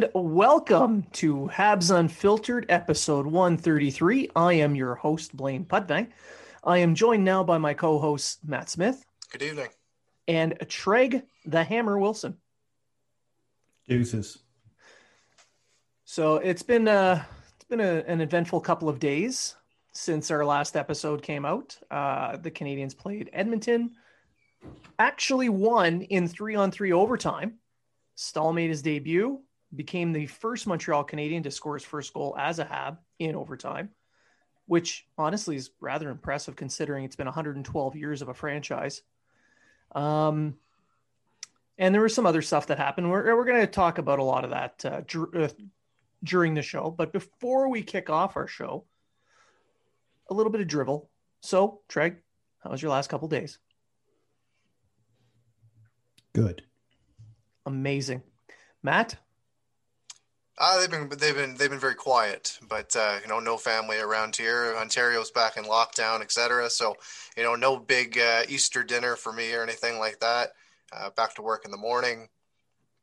[0.00, 4.30] And welcome to Habs Unfiltered, episode 133.
[4.34, 6.06] I am your host, Blaine Pudney.
[6.64, 9.04] I am joined now by my co hosts, Matt Smith.
[9.30, 9.68] Good evening.
[10.26, 12.38] And Treg the Hammer Wilson.
[13.86, 14.38] Deuces.
[16.06, 17.22] So it's been, uh,
[17.56, 19.54] it's been a, an eventful couple of days
[19.92, 21.76] since our last episode came out.
[21.90, 23.90] Uh, the Canadians played Edmonton,
[24.98, 27.58] actually won in three on three overtime.
[28.14, 29.42] Staal made his debut
[29.74, 33.90] became the first Montreal Canadian to score his first goal as a Hab in overtime,
[34.66, 39.02] which honestly is rather impressive considering it's been 112 years of a franchise.
[39.92, 40.56] Um,
[41.78, 43.10] and there was some other stuff that happened.
[43.10, 45.48] We're, we're going to talk about a lot of that uh, dr- uh,
[46.22, 46.90] during the show.
[46.90, 48.84] But before we kick off our show,
[50.28, 51.08] a little bit of drivel.
[51.40, 52.16] So, Treg,
[52.62, 53.58] how was your last couple days?
[56.34, 56.62] Good.
[57.66, 58.22] Amazing.
[58.82, 59.16] Matt,
[60.60, 63.98] uh, they've been they've been they've been very quiet, but uh, you know, no family
[63.98, 64.74] around here.
[64.78, 66.68] Ontario's back in lockdown, etc.
[66.68, 66.94] So,
[67.34, 70.52] you know, no big uh, Easter dinner for me or anything like that.
[70.92, 72.28] Uh, back to work in the morning.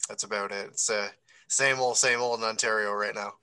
[0.08, 0.68] That's about it.
[0.68, 1.10] It's uh,
[1.48, 3.34] same old, same old in Ontario right now.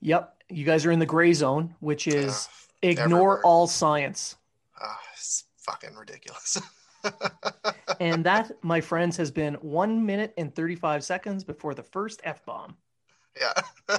[0.00, 2.48] Yep, you guys are in the gray zone, which is
[2.82, 3.40] ignore everywhere.
[3.44, 4.34] all science.
[4.80, 6.60] Ah, it's fucking ridiculous.
[8.00, 12.44] and that, my friends, has been one minute and 35 seconds before the first F
[12.44, 12.76] bomb.
[13.40, 13.98] Yeah.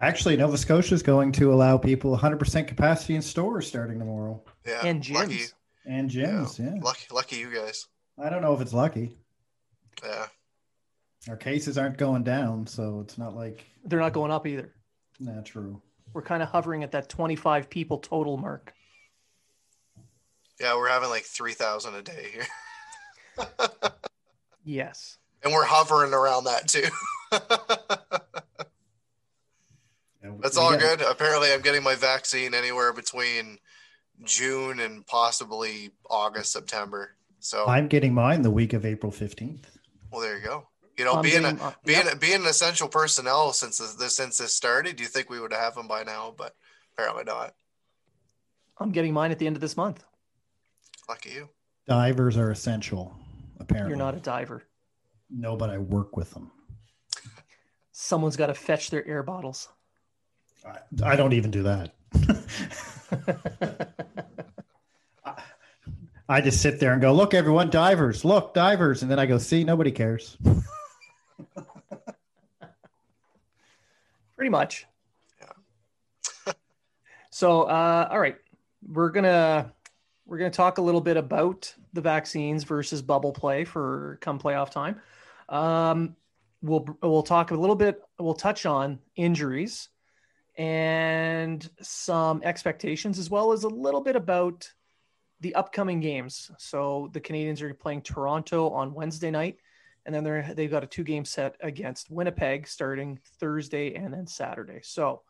[0.00, 4.42] Actually, Nova Scotia is going to allow people 100% capacity in stores starting tomorrow.
[4.66, 4.80] Yeah.
[4.84, 5.14] And gyms.
[5.14, 5.44] Lucky.
[5.86, 6.74] And gyms, yeah.
[6.74, 6.80] yeah.
[6.82, 7.86] Lucky, lucky you guys.
[8.18, 9.16] I don't know if it's lucky.
[10.04, 10.26] Yeah.
[11.28, 14.72] Our cases aren't going down, so it's not like they're not going up either.
[15.18, 15.80] Not true.
[16.12, 18.72] We're kind of hovering at that 25 people total mark.
[20.60, 23.46] Yeah, we're having like 3,000 a day here.
[24.64, 25.18] yes.
[25.42, 26.88] And we're hovering around that too.
[30.40, 31.00] That's all good.
[31.00, 33.58] Apparently, I'm getting my vaccine anywhere between
[34.24, 37.16] June and possibly August, September.
[37.40, 39.64] So I'm getting mine the week of April 15th.
[40.10, 40.68] Well, there you go.
[40.96, 42.20] You know, I'm being getting, a, being yep.
[42.20, 45.74] being an essential personnel since this since this started, do you think we would have
[45.74, 46.34] them by now?
[46.36, 46.54] But
[46.96, 47.54] apparently not.
[48.78, 50.04] I'm getting mine at the end of this month.
[51.08, 51.48] Lucky you.
[51.86, 53.14] Divers are essential.
[53.60, 54.64] Apparently, you're not a diver.
[55.30, 56.50] No, but I work with them.
[57.98, 59.70] Someone's got to fetch their air bottles.
[60.66, 61.94] I, I don't even do that.
[66.28, 69.00] I just sit there and go, look, everyone, divers, look, divers.
[69.00, 70.36] And then I go, see, nobody cares.
[74.36, 74.84] Pretty much.
[75.40, 75.52] Yeah.
[77.30, 78.36] so, uh, all right,
[78.86, 79.72] we're gonna
[80.26, 84.70] we're gonna talk a little bit about the vaccines versus bubble play for come playoff
[84.70, 85.00] time.
[85.48, 86.14] Um,
[86.62, 88.00] we'll we'll talk a little bit.
[88.18, 89.88] We'll touch on injuries
[90.56, 94.70] and some expectations, as well as a little bit about
[95.40, 96.50] the upcoming games.
[96.58, 99.58] So the Canadians are playing Toronto on Wednesday night,
[100.04, 104.26] and then they're they've got a two game set against Winnipeg starting Thursday and then
[104.26, 104.80] Saturday.
[104.82, 105.22] So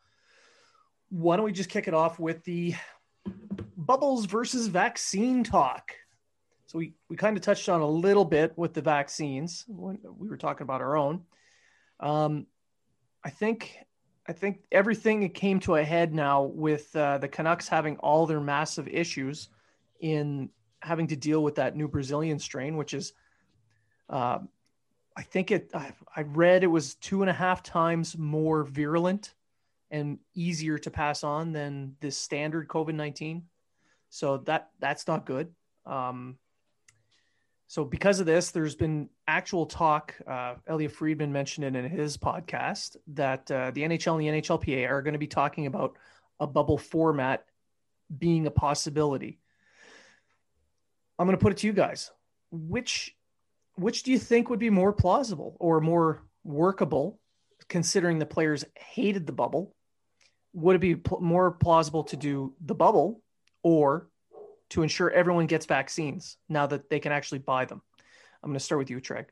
[1.09, 2.75] why don't we just kick it off with the
[3.77, 5.93] bubbles versus vaccine talk?
[6.77, 10.37] We, we kind of touched on a little bit with the vaccines when we were
[10.37, 11.23] talking about our own.
[12.01, 12.47] Um,
[13.25, 13.79] I think
[14.29, 18.41] I think everything came to a head now with uh, the Canucks having all their
[18.41, 19.49] massive issues
[20.01, 20.51] in
[20.81, 23.15] having to deal with that new Brazilian strain, which is,
[24.11, 24.41] uh,
[25.17, 25.71] I think it.
[25.73, 29.33] I, I read it was two and a half times more virulent
[29.91, 33.45] and easier to pass on than the standard COVID nineteen.
[34.11, 35.55] So that that's not good.
[35.87, 36.37] Um,
[37.69, 40.15] so because of this, there's been actual talk.
[40.27, 44.89] Uh, Elliotte Friedman mentioned it in his podcast that uh, the NHL and the NHLPA
[44.89, 45.97] are going to be talking about
[46.39, 47.45] a bubble format
[48.17, 49.41] being a possibility.
[51.19, 52.13] I'm going to put it to you guys.
[52.53, 53.17] Which
[53.75, 57.19] which do you think would be more plausible or more workable,
[57.69, 59.75] considering the players hated the bubble?
[60.55, 63.23] Would it be pl- more plausible to do the bubble
[63.63, 64.09] or
[64.71, 67.83] to ensure everyone gets vaccines now that they can actually buy them?
[68.43, 69.27] I'm going to start with you, Treg.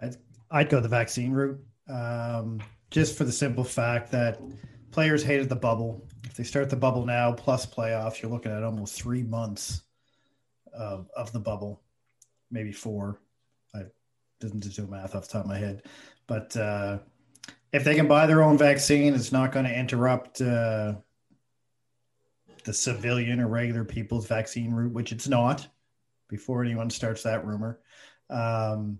[0.00, 0.16] I'd,
[0.50, 2.60] I'd go the vaccine route, um,
[2.90, 4.40] just for the simple fact that
[4.90, 6.06] players hated the bubble.
[6.24, 9.82] If they start the bubble now plus playoffs, you're looking at almost three months
[10.72, 11.82] of, of the bubble,
[12.50, 13.20] maybe four.
[13.74, 13.82] I
[14.40, 15.82] didn't do math off the top of my head,
[16.26, 16.98] but uh,
[17.72, 20.94] if they can buy their own vaccine, it's not going to interrupt uh,
[22.64, 25.66] the civilian or regular people's vaccine route, which it's not.
[26.28, 27.80] Before anyone starts that rumor,
[28.30, 28.98] um,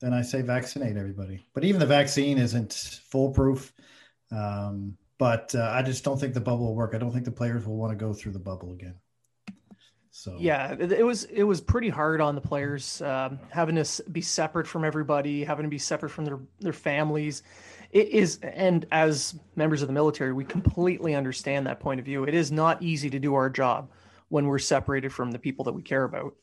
[0.00, 1.46] then I say vaccinate everybody.
[1.54, 3.72] But even the vaccine isn't foolproof.
[4.32, 6.94] Um, but uh, I just don't think the bubble will work.
[6.94, 8.96] I don't think the players will want to go through the bubble again.
[10.10, 14.22] So yeah, it was it was pretty hard on the players um, having to be
[14.22, 17.42] separate from everybody, having to be separate from their their families.
[17.90, 22.24] It is, and as members of the military, we completely understand that point of view.
[22.24, 23.90] It is not easy to do our job
[24.28, 26.34] when we're separated from the people that we care about.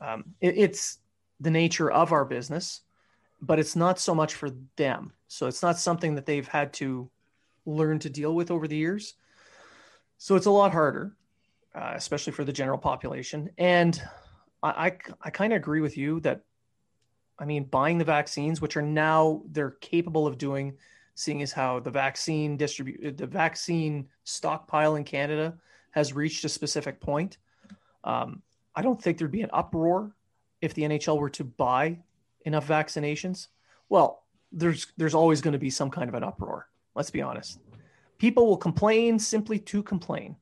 [0.00, 0.98] Um, it, it's
[1.40, 2.80] the nature of our business,
[3.40, 5.12] but it's not so much for them.
[5.28, 7.10] So it's not something that they've had to
[7.66, 9.14] learn to deal with over the years.
[10.18, 11.16] So it's a lot harder
[11.76, 13.50] uh, especially for the general population.
[13.58, 14.00] And
[14.62, 16.40] I, I, I kind of agree with you that,
[17.38, 20.76] I mean, buying the vaccines, which are now they're capable of doing,
[21.14, 25.54] seeing as how the vaccine distribute, the vaccine stockpile in Canada
[25.90, 27.38] has reached a specific point.
[28.04, 28.42] Um,
[28.74, 30.12] I don't think there'd be an uproar
[30.60, 31.98] if the NHL were to buy
[32.44, 33.48] enough vaccinations.
[33.88, 36.68] Well, there's there's always going to be some kind of an uproar.
[36.94, 37.60] Let's be honest.
[38.18, 40.36] People will complain simply to complain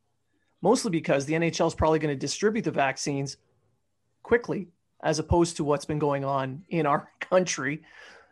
[0.65, 3.37] mostly because the NHL is probably going to distribute the vaccines
[4.23, 4.69] quickly
[5.05, 7.83] as opposed to what's been going on in our country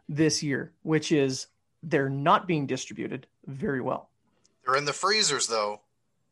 [0.09, 1.47] this year, which is
[1.83, 4.09] they're not being distributed very well.
[4.65, 5.81] They're in the freezers though.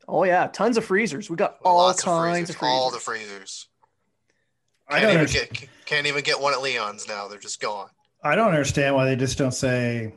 [0.07, 1.29] Oh yeah, tons of freezers.
[1.29, 2.81] We got all Lots kinds of freezers, of freezers.
[2.81, 3.67] All the freezers.
[4.89, 7.27] Can't, I don't even get, can't even get one at Leon's now.
[7.27, 7.87] They're just gone.
[8.23, 10.13] I don't understand why they just don't say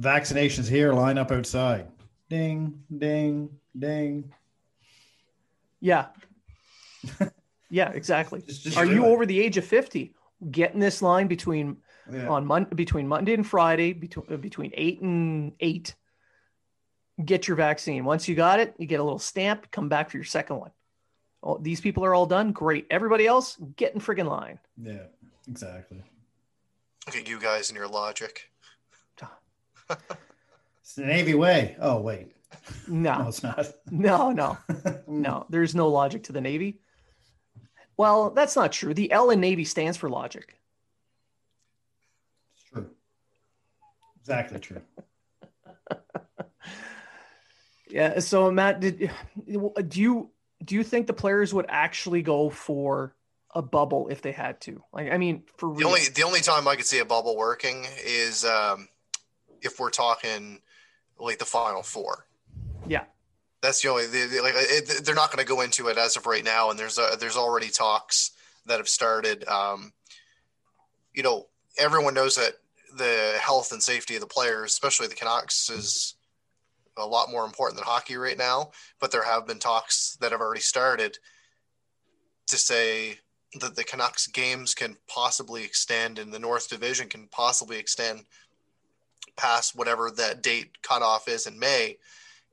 [0.00, 1.86] vaccinations here, line up outside.
[2.28, 4.32] Ding, ding, ding.
[5.80, 6.06] Yeah.
[7.70, 8.42] yeah, exactly.
[8.42, 9.08] Just, just Are you it.
[9.08, 10.14] over the age of 50?
[10.50, 11.78] Get in this line between
[12.12, 12.28] yeah.
[12.28, 15.94] on Mon- between Monday and Friday, between uh, between eight and eight.
[17.24, 18.04] Get your vaccine.
[18.04, 19.70] Once you got it, you get a little stamp.
[19.70, 20.70] Come back for your second one.
[21.42, 22.52] Oh, these people are all done.
[22.52, 22.86] Great.
[22.90, 24.58] Everybody else, get in friggin' line.
[24.76, 25.04] Yeah,
[25.48, 26.02] exactly.
[27.06, 28.50] Look at you guys and your logic.
[29.88, 31.76] it's the Navy way.
[31.80, 32.32] Oh wait.
[32.88, 33.66] No, no it's not.
[33.90, 34.58] No, no,
[35.06, 35.46] no.
[35.48, 36.80] There's no logic to the Navy.
[37.96, 38.94] Well, that's not true.
[38.94, 40.58] The L in Navy stands for logic.
[42.54, 42.90] It's true.
[44.20, 44.82] Exactly true.
[47.88, 48.18] yeah.
[48.20, 49.10] So Matt, did
[49.46, 50.30] do you
[50.64, 53.14] do you think the players would actually go for
[53.54, 54.82] a bubble if they had to?
[54.92, 55.88] Like, I mean, for the real.
[55.88, 58.88] only the only time I could see a bubble working is um,
[59.62, 60.60] if we're talking
[61.18, 62.26] like the final four.
[62.86, 63.04] Yeah.
[63.62, 66.16] That's the only the, the, like it, they're not going to go into it as
[66.16, 68.32] of right now, and there's a, there's already talks
[68.66, 69.46] that have started.
[69.48, 69.92] Um,
[71.14, 71.46] you know,
[71.78, 72.54] everyone knows that
[72.96, 76.14] the health and safety of the players, especially the Canucks, is
[76.96, 78.70] a lot more important than hockey right now.
[79.00, 81.18] But there have been talks that have already started
[82.48, 83.18] to say
[83.60, 88.24] that the Canucks games can possibly extend, and the North Division can possibly extend
[89.36, 91.96] past whatever that date cutoff is in May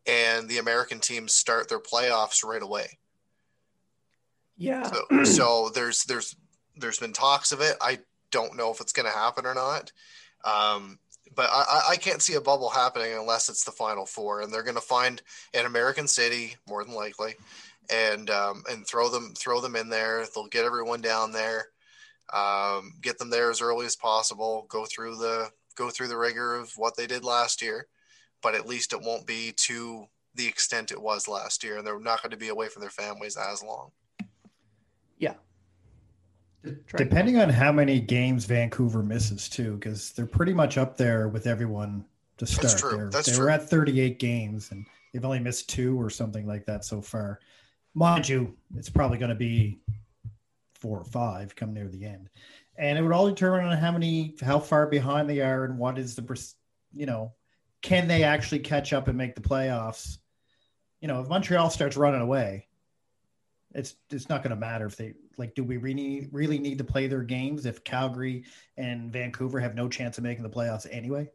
[0.05, 2.97] and the American teams start their playoffs right away.
[4.57, 4.83] Yeah.
[4.83, 6.35] So, so there's there's
[6.77, 7.75] there's been talks of it.
[7.81, 7.99] I
[8.31, 9.91] don't know if it's going to happen or not.
[10.43, 10.99] Um,
[11.35, 14.63] but I, I can't see a bubble happening unless it's the final four, and they're
[14.63, 15.21] going to find
[15.53, 17.35] an American city more than likely,
[17.89, 20.25] and um, and throw them throw them in there.
[20.33, 21.67] They'll get everyone down there,
[22.31, 24.65] um, get them there as early as possible.
[24.69, 27.87] Go through the go through the rigor of what they did last year,
[28.43, 31.99] but at least it won't be to the extent it was last year, and they're
[31.99, 33.91] not going to be away from their families as long.
[35.17, 35.35] Yeah.
[36.95, 41.47] Depending on how many games Vancouver misses too, because they're pretty much up there with
[41.47, 42.05] everyone
[42.37, 42.61] to start.
[42.61, 42.97] That's true.
[42.97, 43.45] They're, That's they true.
[43.45, 47.39] were at 38 games and they've only missed two or something like that so far.
[47.93, 49.79] Mind you, it's probably going to be
[50.73, 52.29] four or five come near the end,
[52.77, 55.99] and it would all determine on how many, how far behind they are, and what
[55.99, 56.53] is the,
[56.91, 57.31] you know,
[57.83, 60.19] can they actually catch up and make the playoffs?
[61.01, 62.67] You know, if Montreal starts running away,
[63.73, 65.55] it's it's not going to matter if they like.
[65.55, 68.45] Do we really really need to play their games if Calgary
[68.77, 71.29] and Vancouver have no chance of making the playoffs anyway?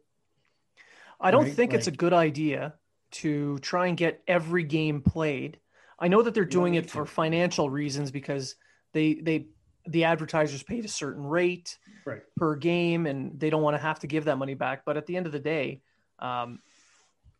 [1.19, 2.75] I don't Right, think it's a good idea
[3.11, 5.59] to try and get every game played.
[5.97, 8.55] I know that they're doing it for financial reasons because
[8.93, 9.47] they they
[9.85, 12.23] the advertisers paid a certain rate Right.
[12.37, 14.85] per game and they don't want to have to give that money back.
[14.85, 15.81] But at the end of the day,
[16.19, 16.59] um,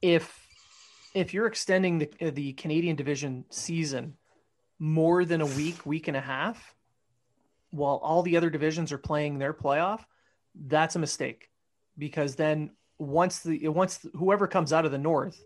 [0.01, 0.47] if
[1.13, 4.15] if you're extending the the Canadian division season
[4.79, 6.75] more than a week, week and a half,
[7.71, 10.01] while all the other divisions are playing their playoff,
[10.67, 11.49] that's a mistake
[11.97, 15.43] because then once the once whoever comes out of the north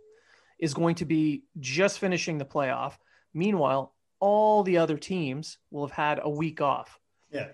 [0.60, 2.94] is going to be just finishing the playoff.
[3.34, 7.00] Meanwhile, all the other teams will have had a week off.
[7.32, 7.48] Yeah.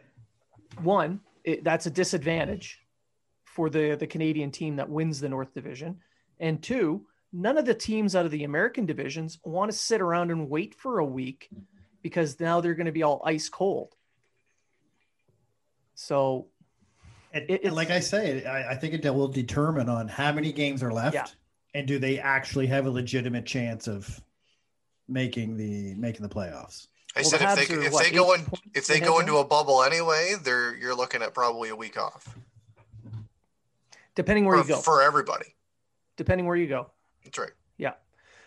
[0.83, 2.79] One, it, that's a disadvantage
[3.59, 5.99] for the the Canadian team that wins the North Division,
[6.39, 10.31] and two, none of the teams out of the American divisions want to sit around
[10.31, 11.49] and wait for a week
[12.01, 13.93] because now they're going to be all ice cold.
[15.93, 16.47] So
[17.33, 20.53] And, It- and like I say, I, I think it will determine on how many
[20.53, 21.25] games are left, Yeah.
[21.73, 24.21] and do they actually have a legitimate chance of
[25.09, 26.87] making the making the playoffs?
[27.13, 29.07] I Well, said the if they are, if what, they go in if they ahead
[29.07, 32.37] go into a bubble anyway, they're you're looking at probably a week off
[34.19, 35.45] depending where for, you go, for everybody.
[36.17, 36.91] depending where you go.
[37.23, 37.51] That's right.
[37.77, 37.93] Yeah.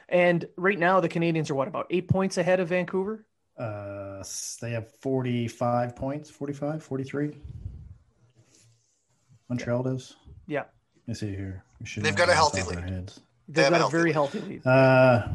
[0.08, 3.24] And right now, the Canadians are what about eight points ahead of Vancouver?
[3.58, 4.22] Uh,
[4.60, 7.36] they have 45 points, 45, 43.
[9.48, 10.16] Montreal does.
[10.46, 10.60] Yeah.
[10.60, 11.62] Let me see here.
[11.80, 12.94] We should They've got a healthy the top of our lead.
[12.94, 13.20] heads.
[13.48, 14.12] They've have a got a healthy very lead.
[14.14, 14.66] healthy lead.
[14.66, 15.28] Uh,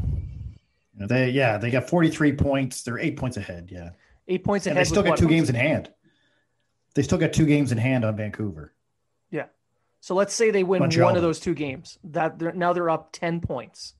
[0.99, 2.83] they yeah, they got 43 points.
[2.83, 3.69] They're eight points ahead.
[3.71, 3.91] Yeah,
[4.27, 4.85] Eight points and ahead.
[4.85, 5.91] they still got two games in hand.
[6.95, 8.73] They still got two games in hand on Vancouver.
[10.07, 11.09] So let's say they win Montreal.
[11.09, 11.99] one of those two games.
[12.05, 13.93] That they're, now they're up ten points,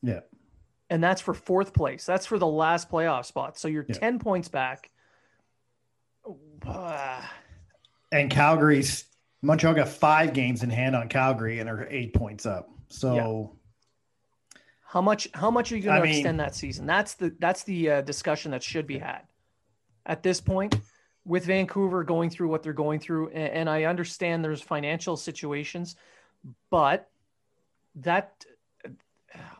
[0.00, 0.20] Yeah,
[0.88, 2.06] and that's for fourth place.
[2.06, 3.58] That's for the last playoff spot.
[3.58, 3.96] So you're Yeah.
[3.96, 4.88] ten points back.
[8.12, 9.04] And Calgary's
[9.42, 12.70] Montreal got five games in hand on Calgary and are eight points up.
[12.88, 13.56] So
[14.82, 15.28] how much?
[15.34, 16.86] How much are you going I to mean- extend that season?
[16.86, 19.24] That's the that's the uh, discussion that should be had
[20.06, 20.74] at this point.
[21.24, 25.96] With Vancouver going through what they're going through, and, I understand there's financial situations,
[26.70, 27.10] but
[27.96, 28.44] that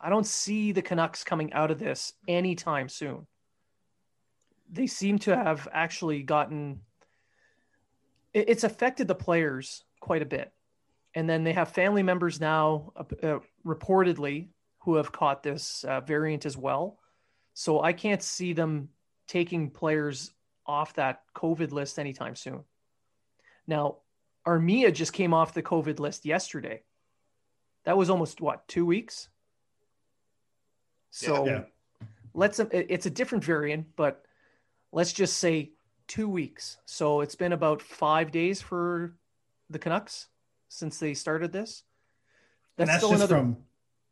[0.03, 3.27] I don't see the Canucks coming out of this anytime soon.
[4.73, 6.81] They seem to have actually gotten
[8.33, 10.53] it- it's affected the players quite a bit.
[11.15, 14.49] And then they have family members now, uh, reportedly,
[14.79, 17.01] who have caught this uh, variant as well.
[17.55, 18.91] So I can't see them
[19.27, 20.33] taking players
[20.71, 22.65] off that COVID list anytime soon.
[23.67, 23.97] Now,
[24.47, 26.83] Armia just came off the COVID list yesterday.
[27.85, 29.29] That was almost what two weeks.
[31.11, 31.65] So Yeah.
[32.35, 32.59] let's.
[32.61, 34.25] It's a different variant, but
[34.93, 35.73] let's just say
[36.07, 36.79] two weeks.
[36.87, 39.17] So it's been about five days for
[39.69, 40.29] the Canucks
[40.69, 41.85] since they started this.
[42.79, 43.65] and that's still just another- from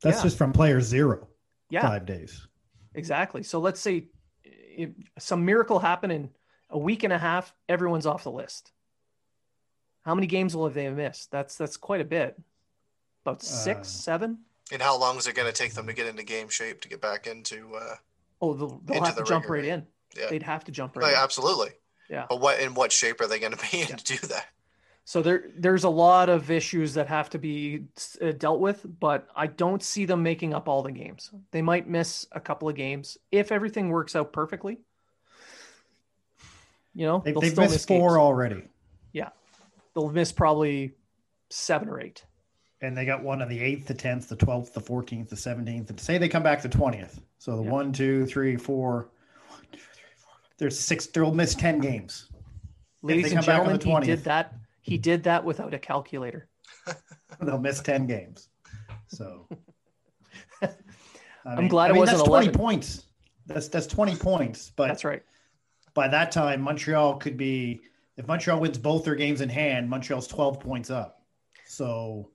[0.02, 0.22] that's Yeah.
[0.24, 1.26] just from player zero.
[1.70, 2.46] yeah, Five days.
[2.94, 3.42] exactly.
[3.42, 4.08] So let's say
[4.44, 6.34] if some miracle happened in
[6.70, 8.72] a week and a half, everyone's off the list.
[10.04, 11.30] How many games will they have missed?
[11.30, 12.40] That's that's quite a bit.
[13.24, 14.38] About six, Uh, seven.
[14.72, 16.88] And how long is it going to take them to get into game shape to
[16.88, 17.74] get back into?
[17.74, 17.96] Uh,
[18.40, 19.68] Oh, they'll, they'll into have to the jump right right?
[19.70, 19.86] in.
[20.16, 20.26] Yeah.
[20.30, 21.18] They'd have to jump right like, in.
[21.18, 21.70] absolutely.
[22.08, 22.26] Yeah.
[22.28, 23.96] But what in what shape are they going to be in Yeah.
[23.96, 24.46] to do that?
[25.04, 27.84] So there, there's a lot of issues that have to be
[28.20, 31.30] uh, dealt with, but I don't see them making up all the games.
[31.50, 34.78] They might miss a couple of games if everything works out perfectly.
[36.98, 38.18] You know, They, they'll they've missed miss four games.
[38.18, 38.62] already,
[39.12, 39.28] Yeah,
[39.94, 40.94] They'll miss probably
[41.48, 42.24] seven or eight.
[42.80, 45.88] and they got one on the eighth, the tenth, the twelfth, the fourteenth, the seventeenth.
[45.90, 47.20] And say they come back the twentieth.
[47.38, 47.70] So the Yeah.
[47.70, 49.10] one, two, three, four,
[50.58, 51.06] There's six.
[51.06, 52.30] They'll miss ten games.
[53.02, 54.54] Ladies and gentlemen, he did that.
[54.80, 56.48] He did that without a calculator.
[57.40, 58.48] They'll miss ten games.
[59.06, 59.46] So
[60.62, 60.68] I
[61.46, 62.48] am glad I mean, it wasn't that's 11.
[62.52, 63.04] twenty points.
[63.46, 64.72] That's that's twenty points.
[64.74, 65.22] But that's right.
[65.98, 67.80] By that time, Montreal could be.
[68.16, 71.24] If Montreal wins both their games in hand, Montreal's twelve points up.
[71.66, 72.30] So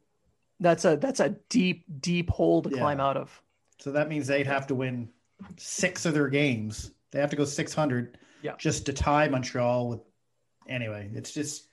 [0.59, 2.77] that's a that's a deep deep hole to yeah.
[2.77, 3.41] climb out of.
[3.79, 5.07] So that means they'd have to win
[5.55, 6.91] six of their games.
[7.11, 8.17] They have to go six hundred.
[8.41, 8.55] Yeah.
[8.57, 10.01] Just to tie Montreal with.
[10.67, 11.69] Anyway, it's just.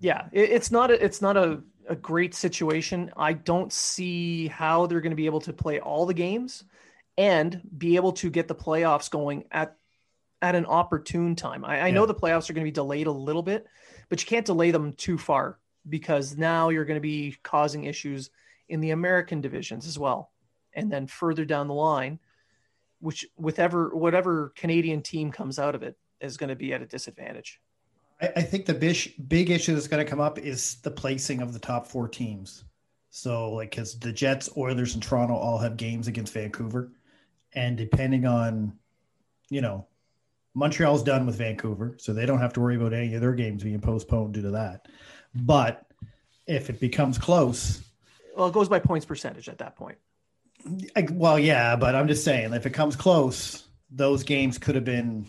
[0.00, 3.12] Yeah, it, it's not a it's not a, a great situation.
[3.16, 6.64] I don't see how they're going to be able to play all the games
[7.16, 9.76] and be able to get the playoffs going at
[10.42, 11.64] at an opportune time.
[11.64, 11.94] I, I yeah.
[11.94, 13.66] know the playoffs are going to be delayed a little bit,
[14.08, 18.30] but you can't delay them too far because now you're going to be causing issues
[18.68, 20.30] in the American divisions as well.
[20.74, 22.18] And then further down the line,
[23.00, 26.86] which whatever whatever Canadian team comes out of it is going to be at a
[26.86, 27.60] disadvantage.
[28.20, 28.96] I, I think the big
[29.28, 32.64] big issue that's going to come up is the placing of the top four teams.
[33.08, 36.92] So, like, because the Jets, Oilers, and Toronto all have games against Vancouver,
[37.54, 38.74] and depending on,
[39.48, 39.86] you know,
[40.56, 43.62] Montreal's done with Vancouver, so they don't have to worry about any of their games
[43.62, 44.88] being postponed due to that.
[45.34, 45.86] But
[46.46, 47.84] if it becomes close,
[48.34, 49.98] well, it goes by points percentage at that point.
[50.96, 54.84] I, well, yeah, but I'm just saying, if it comes close, those games could have
[54.84, 55.26] been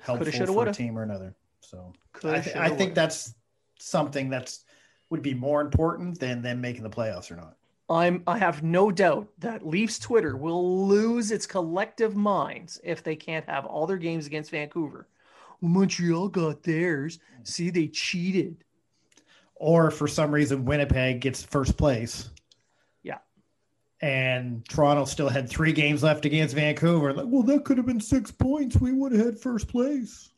[0.00, 1.36] helpful Coulda, for a team or another.
[1.60, 3.32] So coulda, I, th- I think that's
[3.78, 4.64] something that's
[5.10, 7.56] would be more important than them making the playoffs or not.
[7.92, 13.16] I'm I have no doubt that Leafs Twitter will lose its collective minds if they
[13.16, 15.06] can't have all their games against Vancouver.
[15.60, 17.18] Well, Montreal got theirs.
[17.44, 18.64] See, they cheated
[19.62, 22.30] or for some reason Winnipeg gets first place.
[23.04, 23.18] Yeah.
[24.00, 27.12] And Toronto still had three games left against Vancouver.
[27.12, 28.80] Like, well, that could have been six points.
[28.80, 30.30] We would have had first place.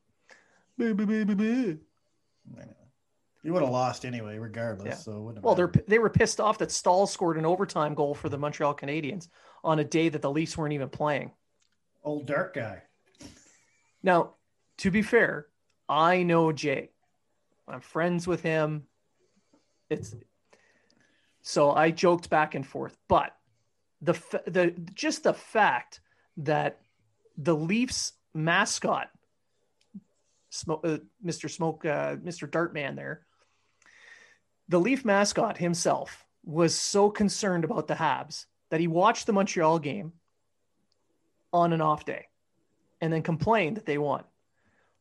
[0.76, 1.78] Baby, baby, baby.
[3.44, 4.86] You would have lost anyway, regardless.
[4.86, 4.94] Yeah.
[4.94, 8.38] So well, they're they were pissed off that Staal scored an overtime goal for the
[8.38, 9.28] Montreal Canadiens
[9.62, 11.30] on a day that the Leafs weren't even playing.
[12.02, 12.82] Old dark guy.
[14.02, 14.34] Now,
[14.78, 15.46] to be fair,
[15.88, 16.90] I know Jay.
[17.68, 18.84] I'm friends with him
[19.90, 20.14] it's
[21.42, 23.36] so I joked back and forth, but
[24.00, 24.12] the
[24.46, 26.00] the just the fact
[26.38, 26.80] that
[27.36, 29.10] the Leafs mascot,
[30.50, 31.50] Smoke, uh, Mr.
[31.50, 32.48] Smoke, uh, Mr.
[32.48, 33.26] Dartman, there,
[34.68, 39.78] the Leaf mascot himself was so concerned about the Habs that he watched the Montreal
[39.78, 40.12] game
[41.52, 42.26] on an off day,
[43.00, 44.24] and then complained that they won,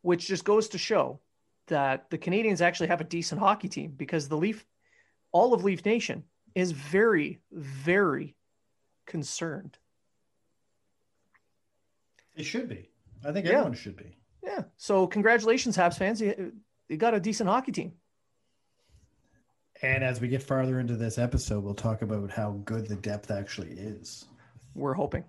[0.02, 1.20] which just goes to show
[1.68, 4.66] that the Canadians actually have a decent hockey team because the Leaf
[5.32, 6.24] all of Leaf Nation
[6.56, 8.36] is very, very
[9.06, 9.78] concerned.
[12.36, 12.90] It should be.
[13.26, 13.54] I think yeah.
[13.54, 14.18] everyone should be.
[14.44, 14.64] Yeah.
[14.78, 16.22] So congratulations, Habs fans.
[16.22, 16.54] You,
[16.90, 17.94] you got a decent hockey team.
[19.84, 23.30] And as we get farther into this episode, we'll talk about how good the depth
[23.30, 24.26] actually is.
[24.76, 25.26] We're hoping.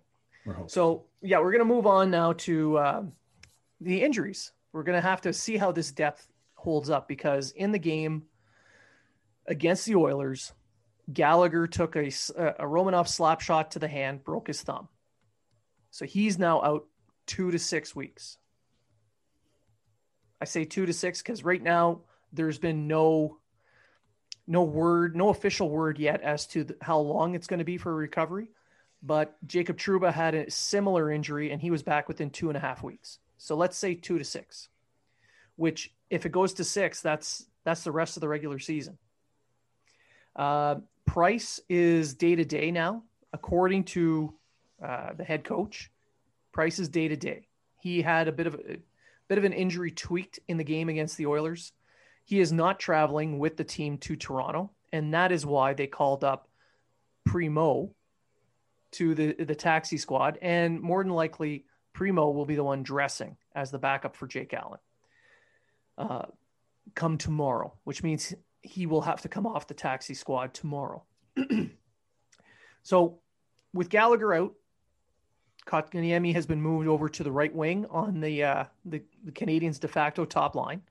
[0.46, 0.68] We're hoping.
[0.68, 3.02] So yeah, we're gonna move on now to uh,
[3.80, 4.52] the injuries.
[4.72, 8.22] We're gonna have to see how this depth holds up because in the game
[9.46, 10.52] against the Oilers,
[11.12, 14.88] Gallagher took a, a Romanov slap shot to the hand, broke his thumb.
[15.90, 16.86] So he's now out
[17.26, 18.38] two to six weeks.
[20.40, 23.38] I say two to six because right now there's been no
[24.46, 27.78] no word, no official word yet as to the, how long it's going to be
[27.78, 28.48] for recovery.
[29.02, 32.60] But Jacob Trouba had a similar injury and he was back within two and a
[32.60, 33.18] half weeks.
[33.38, 34.68] So let's say two to six,
[35.56, 38.98] which if it goes to six, that's that's the rest of the regular season.
[40.36, 40.76] Uh,
[41.06, 43.02] Price is day to day now,
[43.32, 44.34] according to
[44.82, 45.90] uh, the head coach.
[46.52, 47.46] Price is day to day.
[47.80, 48.78] He had a bit of a, a
[49.28, 51.72] bit of an injury tweaked in the game against the Oilers.
[52.24, 56.24] He is not traveling with the team to Toronto, and that is why they called
[56.24, 56.48] up
[57.26, 57.94] Primeau
[58.92, 63.36] to the the taxi squad, and more than likely Primeau will be the one dressing
[63.54, 64.80] as the backup for Jake Allen.
[65.96, 66.26] Uh,
[66.94, 71.02] come tomorrow, which means he will have to come off the taxi squad tomorrow.
[72.82, 73.18] so,
[73.72, 74.54] with Gallagher out,
[75.66, 79.78] Kotkaniemi has been moved over to the right wing on the, uh, the the Canadiens
[79.78, 80.82] de facto top line.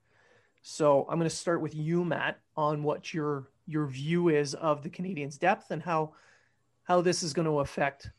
[0.64, 4.82] So I'm going to start with you, Matt, on what your your view is of
[4.82, 6.14] the Canadiens' depth and how
[6.84, 8.10] how this is going to affect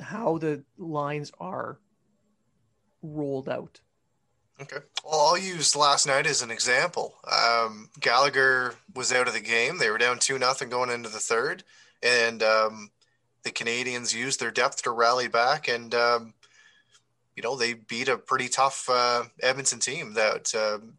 [0.00, 1.78] how the lines are
[3.02, 3.80] rolled out.
[4.60, 4.78] Okay.
[5.04, 7.14] Well, I'll use last night as an example.
[7.30, 9.78] Um, Gallagher was out of the game.
[9.78, 11.62] They were down two nothing going into the third,
[12.02, 12.90] and um,
[13.44, 15.68] the Canadiens used their depth to rally back.
[15.68, 16.34] And um,
[17.36, 20.94] you know, they beat a pretty tough uh, Edmonton team that, um,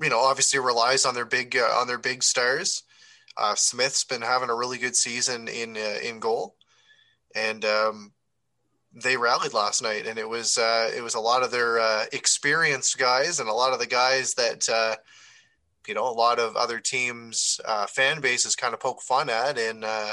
[0.00, 2.84] you know, obviously relies on their big uh, on their big stars.
[3.36, 6.54] Uh, Smith's been having a really good season in uh, in goal,
[7.34, 8.12] and um,
[8.94, 12.04] they rallied last night, and it was uh, it was a lot of their uh,
[12.12, 14.68] experienced guys and a lot of the guys that
[15.88, 19.82] you know a lot of other teams fan bases kind of poke fun at in
[19.82, 20.12] uh,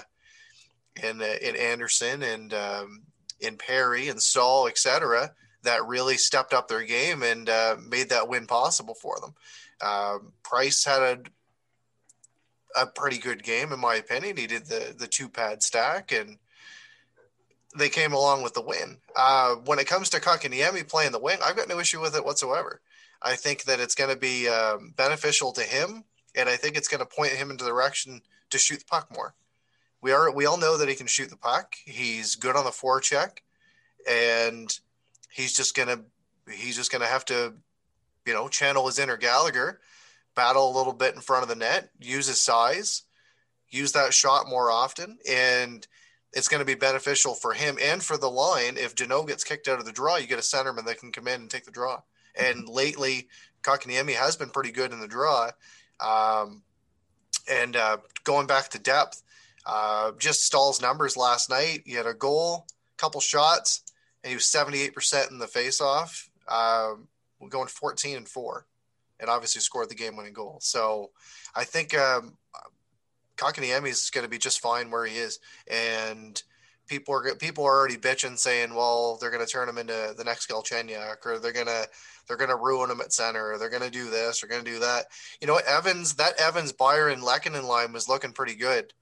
[1.03, 1.21] in
[1.55, 3.03] Anderson and um,
[3.39, 5.31] in Perry and Staal, etc.
[5.63, 9.35] That really stepped up their game and uh, made that win possible for them.
[9.81, 11.19] Um, Price had a
[12.75, 14.37] a pretty good game in my opinion.
[14.37, 16.37] He did the the two pad stack and
[17.77, 18.97] they came along with the win.
[19.15, 22.25] Uh, when it comes to Kotkaniemi playing the wing, I've got no issue with it
[22.25, 22.81] whatsoever.
[23.21, 26.03] I think that it's going to be um, beneficial to him,
[26.35, 29.09] and I think it's going to point him into the direction to shoot the puck
[29.13, 29.35] more.
[30.01, 31.75] We are we all know that he can shoot the puck.
[31.85, 33.39] He's good on the forecheck,
[34.09, 34.77] and
[35.29, 36.01] he's just gonna
[36.51, 37.53] he's just gonna have to,
[38.25, 39.81] you know, channel his inner Gallagher,
[40.35, 43.03] battle a little bit in front of the net, use his size,
[43.69, 45.85] use that shot more often, and
[46.33, 48.77] it's going to be beneficial for him and for the line.
[48.77, 51.27] If Danault gets kicked out of the draw, you get a centerman that can come
[51.27, 52.01] in and take the draw.
[52.35, 53.27] And lately,
[53.63, 55.49] Kotkaniemi has been pretty good in the draw.
[55.99, 56.61] Um,
[57.49, 59.23] and uh, going back to depth,
[59.65, 61.83] uh, just Staal's numbers last night.
[61.85, 62.65] He had a goal,
[62.97, 63.83] couple shots,
[64.23, 67.07] and he was 78% in the faceoff, um,
[67.49, 68.65] going 14 and 4,
[69.19, 70.57] and obviously scored the game winning goal.
[70.61, 71.11] So
[71.55, 72.37] I think um,
[73.37, 76.41] Kotkaniemi is going to be just fine where he is, and
[76.87, 80.23] people are people are already bitching, saying, "Well, they're going to turn him into the
[80.25, 81.85] next Galchenyuk, or they're gonna
[82.27, 84.71] they're gonna ruin him at center, or they're going to do this, or going to
[84.71, 85.05] do that."
[85.39, 88.93] You know, Evans that Evans Byron Lehkonen line was looking pretty good,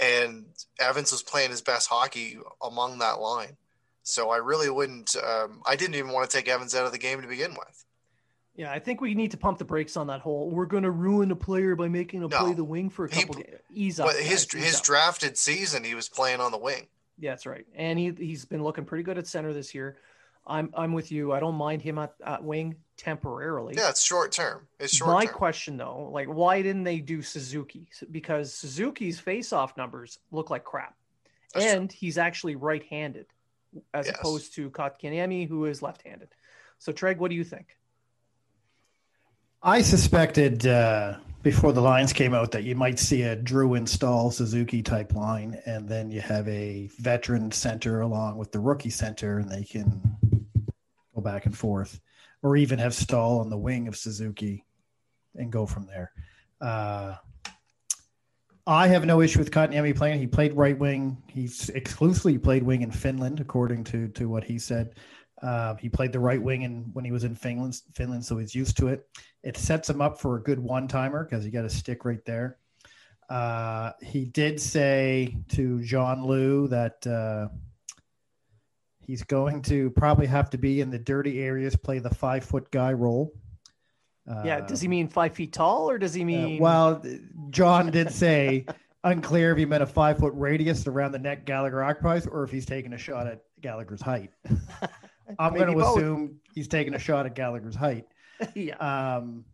[0.00, 0.46] and
[0.80, 3.56] Evans was playing his best hockey among that line.
[4.02, 5.14] So I really wouldn't.
[5.16, 7.84] Um, I didn't even want to take Evans out of the game to begin with.
[8.54, 10.50] Yeah, I think we need to pump the brakes on that whole.
[10.50, 13.08] We're going to ruin a player by making him no, play the wing for a
[13.08, 13.36] couple.
[13.36, 13.60] He, games.
[13.72, 14.12] Ease up.
[14.14, 14.84] his guys, his up.
[14.84, 16.86] drafted season, he was playing on the wing.
[17.18, 19.96] Yeah, that's right, and he he's been looking pretty good at center this year.
[20.46, 21.32] I'm I'm with you.
[21.32, 23.74] I don't mind him at, at wing temporarily.
[23.76, 24.66] Yeah, it's short term.
[24.78, 25.10] It's short.
[25.10, 27.88] My question though, like, why didn't they do Suzuki?
[28.10, 30.94] Because Suzuki's face-off numbers look like crap,
[31.52, 31.96] that's and true.
[31.98, 33.26] he's actually right-handed,
[33.92, 34.16] as yes.
[34.18, 36.28] opposed to Kotkaniemi, who is left-handed.
[36.78, 37.76] So, Treg, what do you think?
[39.62, 44.30] I suspected uh, before the lines came out that you might see a Drouin Staal
[44.30, 49.38] Suzuki type line, and then you have a veteran center along with the rookie center,
[49.38, 50.00] and they can
[51.14, 52.00] go back and forth,
[52.42, 54.64] or even have Staal on the wing of Suzuki
[55.34, 56.12] and go from there.
[56.60, 57.16] Uh,
[58.66, 60.20] I have no issue with Kotkaniemi playing.
[60.20, 61.20] He played right wing.
[61.26, 64.94] He's exclusively played wing in Finland, according to to what he said.
[65.42, 68.54] Uh, he played the right wing in, when he was in Finland, Finland, so he's
[68.54, 69.08] used to it.
[69.42, 72.24] It sets him up for a good one timer because he got a stick right
[72.24, 72.58] there.
[73.28, 77.48] Uh, he did say to Jean Lou that uh,
[79.12, 82.70] he's going to probably have to be in the dirty areas, play the five foot
[82.70, 83.30] guy role.
[84.42, 86.58] yeah, does he mean five feet tall or does he uh, mean?
[86.58, 87.04] well,
[87.50, 88.64] John did say
[89.04, 92.50] unclear if he meant a five foot radius around the neck Gallagher occupies or if
[92.50, 94.30] he's taking a shot at Gallagher's height.
[95.38, 98.06] I'm going to assume he's taking a shot at Gallagher's height.
[98.54, 98.76] yeah.
[98.76, 99.44] Um,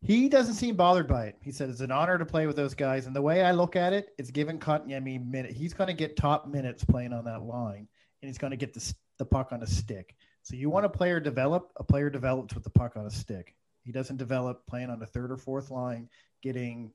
[0.00, 1.36] he doesn't seem bothered by it.
[1.42, 3.76] He said it's an honor to play with those guys, and the way I look
[3.76, 5.52] at it, it's giving Kotkaniemi minute.
[5.52, 7.86] He's going to get top minutes playing on that line,
[8.22, 10.16] and he's going to get the the puck on a stick.
[10.42, 11.72] So you want a player develop?
[11.76, 13.54] A player develops with the puck on a stick.
[13.82, 16.08] He doesn't develop playing on a third or fourth line,
[16.42, 16.92] getting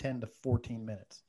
[0.00, 1.22] ten to fourteen minutes.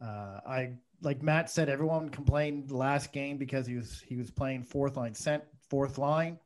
[0.00, 4.62] Uh, I like Matt said, everyone complained last game because he was he was playing
[4.62, 6.38] fourth line sent fourth line.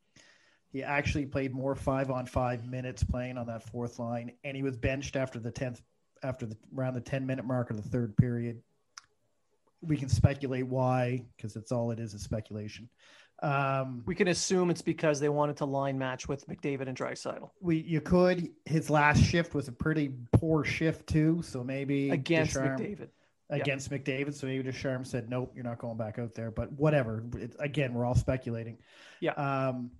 [0.73, 4.63] He actually played more five on five minutes playing on that fourth line, and he
[4.63, 5.83] was benched after the tenth
[6.23, 8.63] after the around the ten minute mark of the third period.
[9.83, 12.89] We can speculate why, because it's all it is is speculation.
[13.43, 17.51] Um, we can assume it's because they wanted to line match with McDavid and Draisaitl.
[17.61, 18.51] We you could.
[18.67, 23.09] His last shift was a pretty poor shift too, so maybe against McDavid
[23.51, 24.35] against McDavid.
[24.35, 26.51] So maybe Ducharme said, nope, you're not going back out there.
[26.51, 27.25] But whatever.
[27.37, 28.79] It, again, we're all speculating.
[29.21, 29.33] Yeah.
[29.33, 29.91] Um,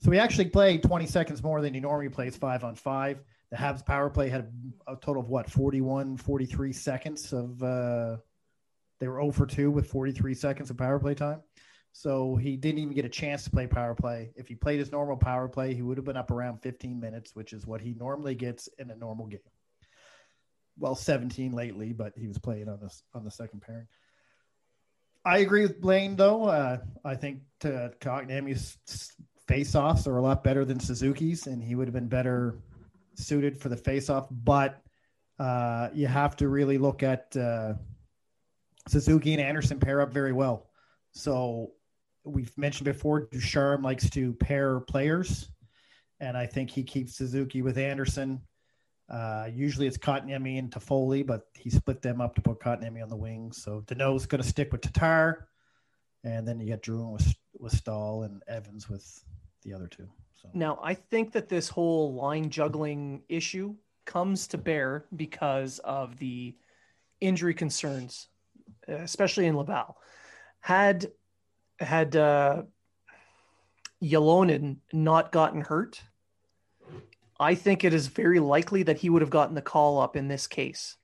[0.00, 3.22] so he actually played 20 seconds more than he normally plays five on five.
[3.50, 4.50] The Habs power play had
[4.86, 8.16] a, a total of what, 41, 43 seconds of, uh,
[9.02, 11.42] they were 0 for 2 with 43 seconds of power play time.
[11.92, 14.30] So he didn't even get a chance to play power play.
[14.36, 17.34] If he played his normal power play, he would have been up around 15 minutes,
[17.34, 19.40] which is what he normally gets in a normal game
[20.78, 23.86] well 17 lately, but he was playing on this on the second pairing.
[25.24, 26.44] I agree with Blaine though.
[26.44, 28.76] Uh, I think uh, Kotkaniemi's
[29.46, 32.58] face-offs are a lot better than Suzuki's, and he would have been better
[33.14, 34.26] suited for the face-off.
[34.30, 34.80] But
[35.38, 37.74] uh, you have to really look at uh,
[38.88, 40.70] Suzuki and Anderson pair up very well.
[41.12, 41.72] So
[42.24, 45.50] we've mentioned before, Ducharme likes to pair players,
[46.20, 48.40] and I think he keeps Suzuki with Anderson.
[49.10, 53.08] Uh, usually it's Kotkaniemi and Toffoli, but he split them up to put Kotkaniemi on
[53.08, 53.62] the wings.
[53.62, 55.48] So Danault's going to stick with Tatar,
[56.24, 59.22] and then you get Drouin with with Staal and Evans with
[59.62, 60.08] the other two.
[60.40, 66.18] So Now, I think that this whole line juggling issue comes to bear because of
[66.18, 66.56] the
[67.20, 68.28] injury concerns,
[68.88, 69.96] especially in Laval.
[70.60, 71.10] Had
[71.78, 72.62] had uh,
[74.00, 76.02] not gotten hurt,
[77.40, 80.28] I think it is very likely that he would have gotten the call up in
[80.28, 80.96] this case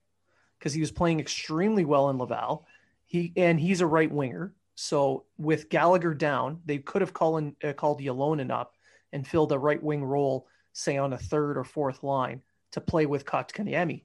[0.58, 2.66] because he was playing extremely well in Laval.
[3.06, 4.54] He and he's a right winger.
[4.74, 8.74] So with Gallagher down, they could have called uh, called Ylonen up
[9.12, 13.06] and filled a right wing role, say on a third or fourth line to play
[13.06, 14.02] with Kotkaniemi.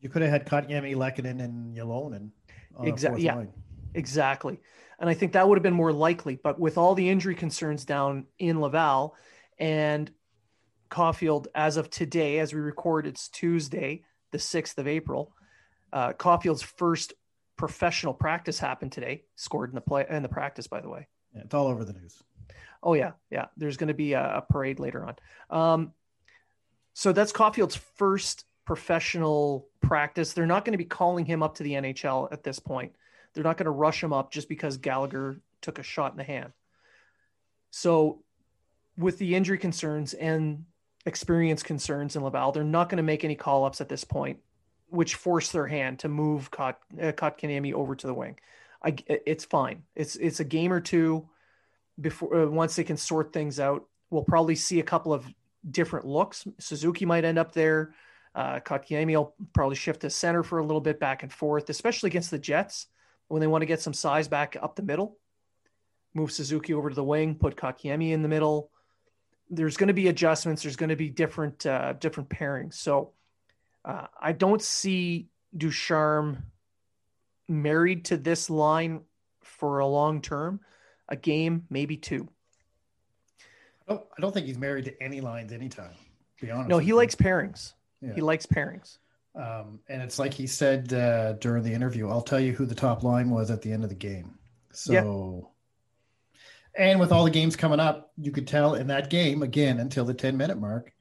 [0.00, 2.30] you could have had Kotkaniemi, Lehkonen, and Ylonen.
[2.78, 3.34] A yeah.
[3.34, 3.52] line.
[3.94, 4.60] Exactly.
[4.98, 6.38] And I think that would have been more likely.
[6.42, 9.14] But with all the injury concerns down in Laval
[9.58, 10.10] and
[10.90, 15.32] Caufield, as of today, as we record, it's Tuesday, the 6th of April.
[15.92, 17.14] Uh, Caufield's first
[17.56, 21.08] professional practice happened today, scored in the play in the practice, by the way.
[21.34, 22.22] Yeah, it's all over the news.
[22.82, 23.46] Oh yeah, yeah.
[23.56, 25.16] There's going to be a, a parade later on.
[25.50, 25.92] Um,
[26.92, 30.32] so that's Caufield's first professional practice.
[30.32, 32.92] They're not going to be calling him up to the NHL at this point.
[33.32, 36.24] They're not going to rush him up just because Gallagher took a shot in the
[36.24, 36.52] hand.
[37.70, 38.22] So,
[38.98, 40.64] with the injury concerns and
[41.04, 44.38] experience concerns in Laval, they're not going to make any call ups at this point,
[44.88, 48.38] which force their hand to move Kot, uh, Kotkaniemi over to the wing.
[48.82, 49.82] I, it's fine.
[49.94, 51.28] It's it's a game or two
[52.00, 53.86] before uh, once they can sort things out.
[54.10, 55.26] We'll probably see a couple of
[55.68, 56.46] different looks.
[56.58, 57.94] Suzuki might end up there.
[58.36, 62.08] Uh, Kotkaniemi will probably shift to center for a little bit back and forth, especially
[62.08, 62.86] against the Jets
[63.28, 65.16] when they want to get some size back up the middle.
[66.12, 68.70] Move Suzuki over to the wing, put Kotkaniemi in the middle.
[69.48, 70.62] There's going to be adjustments.
[70.62, 72.74] There's going to be different uh, different pairings.
[72.74, 73.12] So
[73.86, 76.42] uh, I don't see Ducharme
[77.48, 79.00] married to this line
[79.40, 80.60] for a long term.
[81.08, 82.28] A game, maybe two.
[83.88, 85.94] I don't, I don't think he's married to any lines anytime.
[86.38, 86.68] To be honest.
[86.68, 87.72] No, he likes pairings.
[88.00, 88.14] Yeah.
[88.14, 88.98] He likes pairings.
[89.34, 92.74] Um, and it's like he said uh, during the interview, I'll tell you who the
[92.74, 94.38] top line was at the end of the game.
[94.72, 95.50] So,
[96.74, 100.04] and with all the games coming up, you could tell in that game, again, until
[100.04, 100.92] the 10 minute mark,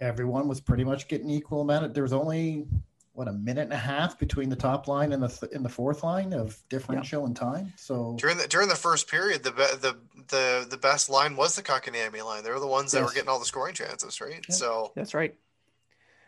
[0.00, 1.84] everyone was pretty much getting equal amount.
[1.86, 2.66] Of, there was only,
[3.12, 5.68] what, a minute and a half between the top line and the, th- and the
[5.70, 7.72] fourth line of differential in time.
[7.76, 9.96] So, During the during the first period, the be, the
[10.28, 12.44] the the best line was the Kotkaniemi line.
[12.44, 14.44] They were the ones that were getting all the scoring chances, right?
[14.48, 14.54] Yeah.
[14.54, 15.34] So That's right.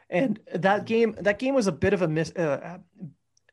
[0.08, 2.30] And that game, that game was a bit of a miss.
[2.30, 2.78] Uh,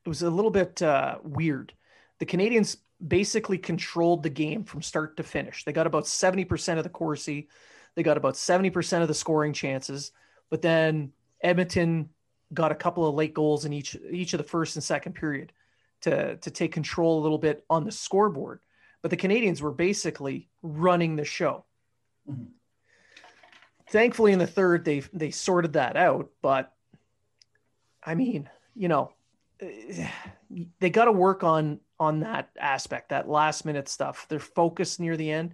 [0.06, 1.74] it was a little bit uh, weird.
[2.20, 5.64] The Canadians basically controlled the game from start to finish.
[5.64, 7.48] They got about seventy percent of the Corsi.
[7.96, 10.12] They got about seventy percent of the scoring chances.
[10.50, 11.12] But then
[11.42, 12.10] Edmonton
[12.54, 15.52] got a couple of late goals in each each of the first and second period
[16.02, 18.60] to to take control a little bit on the scoreboard.
[19.02, 21.66] But the Canadians were basically running the show.
[22.30, 22.48] Mhm.
[23.90, 26.30] Thankfully, in the third, they they sorted that out.
[26.42, 26.72] But
[28.04, 29.12] I mean, you know,
[30.80, 34.28] they got to work on on that aspect, that last minute stuff.
[34.30, 35.54] Their focus near the end.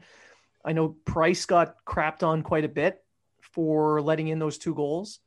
[0.65, 3.03] I know Price got crapped on quite a bit
[3.41, 5.19] for letting in those two goals.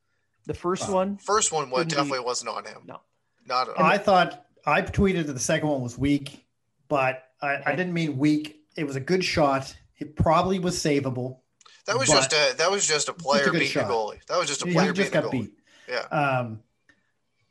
[0.47, 0.95] The first Wow.
[0.95, 2.83] one, first one was Couldn't be- definitely wasn't on him.
[2.87, 3.01] No.
[3.47, 3.85] not at all.
[3.85, 6.45] I thought I tweeted that the second one was weak,
[6.89, 8.61] but I, I didn't mean weak.
[8.77, 9.75] It was a good shot.
[9.99, 11.39] It probably was savable.
[11.87, 13.85] That was but- just a that was just a player good beating shot.
[13.91, 14.25] a goalie.
[14.27, 15.33] That was just a He player just beating a goalie.
[15.33, 15.55] beat.
[15.89, 15.99] Yeah.
[16.11, 16.61] Um,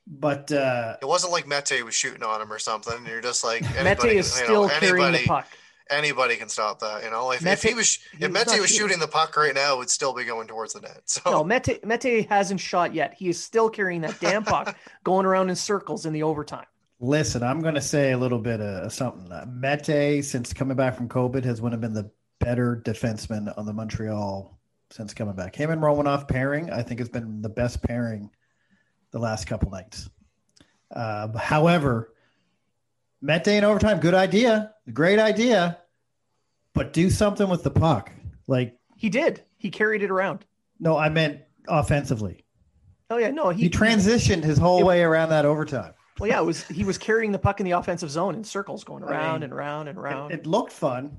[0.08, 3.06] but uh, It wasn't like Mete was shooting on him or something.
[3.06, 5.48] You're just like Mete anybody, is you still know, carrying anybody, the puck.
[5.89, 7.04] anybody can stop that.
[7.04, 8.88] You know, if, if he was if was Mete not was shooting.
[8.88, 11.02] shooting the puck right now, it would still be going towards the net.
[11.06, 13.13] So No, Mete, Mete hasn't shot yet.
[13.13, 16.65] He is still carrying that damn puck, going around in circles in the overtime.
[17.00, 19.30] listen, I'm going to say a little bit of something.
[19.60, 22.10] Mete, since coming back from COVID, has one of been the
[22.41, 24.58] better defenseman on the Montreal
[24.89, 25.56] since coming back.
[25.56, 28.30] Him and Romanov pairing, I think, has been the best pairing
[29.12, 30.10] the last couple nights.
[30.93, 32.13] Uh, however,
[33.21, 35.77] Mete in overtime, good idea, great idea,
[36.73, 38.12] but do something with the puck.
[38.47, 39.43] Like, He did.
[39.58, 40.45] He carried it around.
[40.80, 42.43] no, I meant offensively.
[43.12, 45.93] Oh yeah, no, He, he transitioned his whole It- way around that overtime.
[46.19, 48.84] Well, yeah, it was he was carrying the puck in the offensive zone in circles,
[48.84, 50.32] going I around mean, and around and around.
[50.32, 51.17] It, it looked fun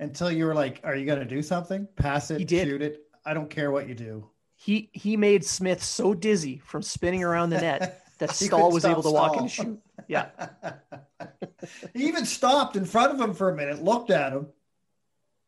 [0.00, 1.86] until you were like, "Are you going to do something?
[1.96, 2.66] Pass it, He did.
[2.66, 3.02] shoot it.
[3.24, 7.48] I don't care what you do." he he made Smith so dizzy from spinning around
[7.50, 9.80] the net that He Staal was able to walk and shoot.
[10.08, 10.26] Yeah,
[11.94, 14.48] he even stopped in front of him for a minute, looked at him,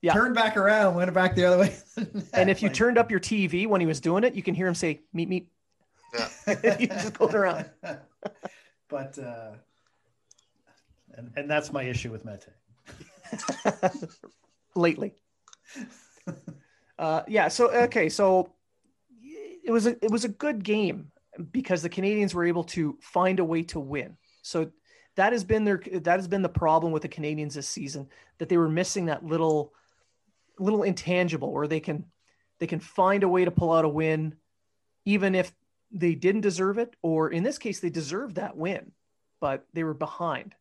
[0.00, 0.14] Yeah.
[0.14, 1.76] turned back around, went back the other way.
[2.32, 4.54] and if you Like- turned up your TV when he was doing it, you can
[4.54, 5.48] hear him say "meet meet."
[6.46, 6.76] Yeah.
[6.78, 7.66] He's just going around.
[8.88, 9.52] but uh,
[11.16, 12.46] and and that's my issue with Mete.
[14.74, 15.14] Lately.
[16.98, 17.48] Uh, yeah.
[17.48, 18.08] So okay.
[18.08, 18.52] So
[19.64, 21.10] it was a it was a good game
[21.50, 24.16] because the Canadiens were able to find a way to win.
[24.42, 24.70] So
[25.16, 28.08] that has been their that has been the problem with the Canadiens this season
[28.38, 29.72] that they were missing that little
[30.58, 32.04] little intangible where they can
[32.60, 34.34] they can find a way to pull out a win
[35.04, 35.52] even if
[35.90, 38.92] they didn't deserve it or in this case they deserved that win
[39.40, 40.54] but they were behind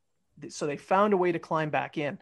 [0.49, 2.17] so they found a way to climb back in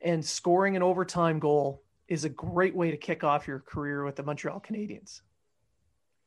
[0.00, 4.16] and scoring an overtime goal is a great way to kick off your career with
[4.16, 5.20] the Montreal Canadiens.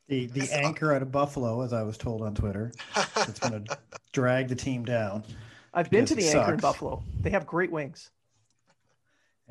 [0.07, 2.71] The the anchor out of Buffalo, as I was told on Twitter,
[3.15, 3.77] it's going to
[4.11, 5.23] drag the team down.
[5.73, 6.59] I've been to the Because it anchor in.
[6.59, 7.03] Buffalo.
[7.21, 8.09] They have great wings.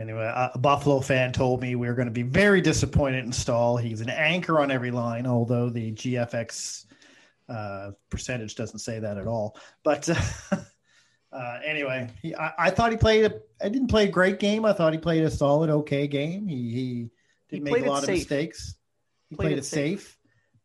[0.00, 3.32] Anyway, a a Buffalo fan told me we are going to be very disappointed in
[3.32, 3.76] Staal.
[3.76, 6.86] He's an anchor on every line, although the GFX
[7.48, 9.56] uh, percentage doesn't say that at all.
[9.84, 10.16] But uh,
[11.32, 13.24] anyway, he, I, I thought he played.
[13.26, 14.64] A, I didn't play a great game.
[14.64, 16.48] I thought he played a solid, okay game.
[16.48, 17.10] He he
[17.48, 18.18] He didn't make a lot of safe.
[18.18, 18.74] mistakes.
[19.28, 20.16] He Played played, it it safe.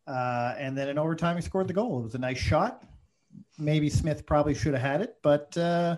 [0.06, 2.00] Uh, and then in overtime, he scored the goal.
[2.00, 2.82] It was a nice shot.
[3.58, 5.96] Maybe Smith probably should have had it, but uh,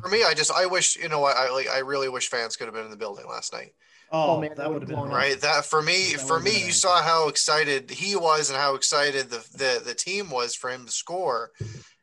[0.00, 2.56] For me, I just I wish you know I, I like I really wish fans
[2.56, 3.72] could have been in the building last night.
[4.12, 5.14] oh, Oh, man, that that would have been blown up.
[5.14, 5.40] Right.
[5.40, 6.80] That for me, That for me, you nice.
[6.80, 10.84] saw how excited he was and how excited the the, the team was for him
[10.86, 11.50] to score,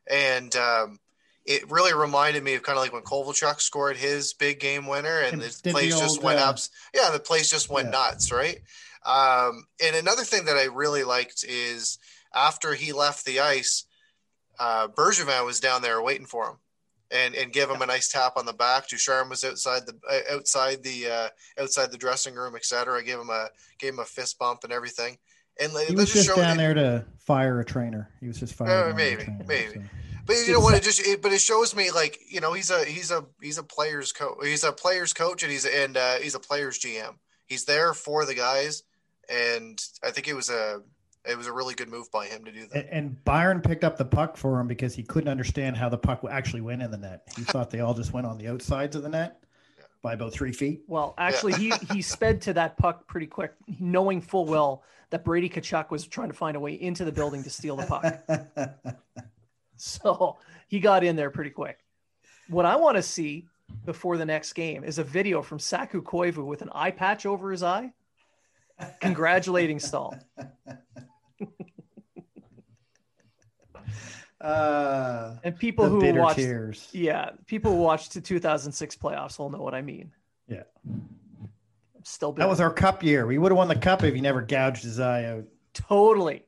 [0.10, 1.00] and um,
[1.46, 5.20] it really reminded me of kind of like when Kovalchuk scored his big game winner,
[5.20, 6.60] and, And the did the place just old, went uh, up.
[6.94, 7.92] Yeah, the place just went Yeah.
[7.92, 8.32] nuts.
[8.32, 8.62] Right.
[9.06, 12.00] Um, and another thing that I really liked is
[12.34, 13.86] after he left the ice,
[14.60, 16.56] uh, Bergevin was down there waiting for him.
[17.12, 18.90] And, and give him a nice tap on the back.
[18.90, 22.98] Ducharme was outside the uh, outside the uh, outside the dressing room, etc.
[22.98, 25.20] I gave him a gave him a fist bump and everything.
[25.60, 28.10] And he was just down there to fire a trainer.
[28.20, 28.94] He was just firing.
[28.94, 29.74] Uh, maybe, trainer, maybe.
[29.74, 29.82] so.
[30.26, 30.76] But you know what?
[30.76, 33.58] It just it, but it shows me like you know he's a he's a he's
[33.58, 34.38] a players coach.
[34.42, 37.16] He's a players coach and he's and uh, he's a players GM.
[37.46, 38.84] He's there for the guys,
[39.30, 40.82] and I think it was a
[41.26, 42.86] it was a really good move by him to do that.
[42.86, 45.98] And, and Byron picked up the puck for him because he couldn't understand how the
[45.98, 47.28] puck actually went in the net.
[47.36, 49.44] He thought they all just went on the outsides of the net
[50.04, 50.84] by about three feet.
[50.88, 55.50] Well, actually, he he sped to that puck pretty quick, knowing full well that Brady
[55.50, 58.98] Tkachuk was trying to find a way into the building to steal the puck.
[59.76, 60.38] So
[60.70, 61.78] he got in there pretty quick.
[62.48, 63.48] What I want to see
[63.86, 67.52] before the next game is a video from Saku Koivu with an eye patch over
[67.52, 67.92] his eye,
[69.02, 70.18] congratulating Staal.
[74.44, 76.90] uh, And people who bitter watched, tears.
[76.92, 80.12] yeah, people who watched the 2006 playoffs will know what I mean.
[80.48, 80.64] Yeah.
[82.04, 83.26] Still, That was our cup year.
[83.26, 85.46] We would have won the cup if he never gouged his eye out.
[85.74, 86.44] totally.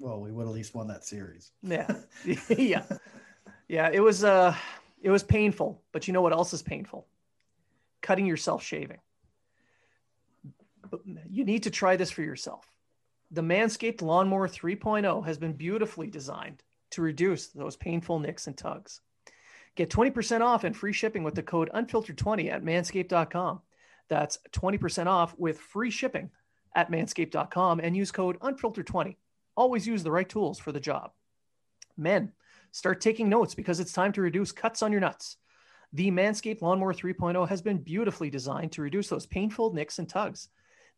[0.00, 1.52] Well, we would at least won that series.
[1.62, 1.86] Yeah.
[2.48, 2.84] yeah.
[3.68, 3.90] Yeah.
[3.92, 4.54] It was uh
[5.02, 7.06] it was painful, but you know what else is painful?
[8.02, 8.98] Cutting yourself shaving.
[10.90, 11.00] But
[11.30, 12.66] You need to try this for yourself.
[13.30, 19.00] The Manscaped Lawnmower 3.0 has been beautifully designed to reduce those painful nicks and tugs.
[19.76, 23.60] Get 20% off and free shipping with the code unfiltered20 at manscaped.com.
[24.08, 26.30] That's 20% off with free shipping
[26.74, 29.16] at manscaped.com and use code unfiltered20.
[29.56, 31.12] Always use the right tools for the job.
[31.96, 32.32] Men,
[32.72, 35.36] start taking notes because it's time to reduce cuts on your nuts.
[35.92, 40.48] The Manscaped Lawnmower 3.0 has been beautifully designed to reduce those painful nicks and tugs.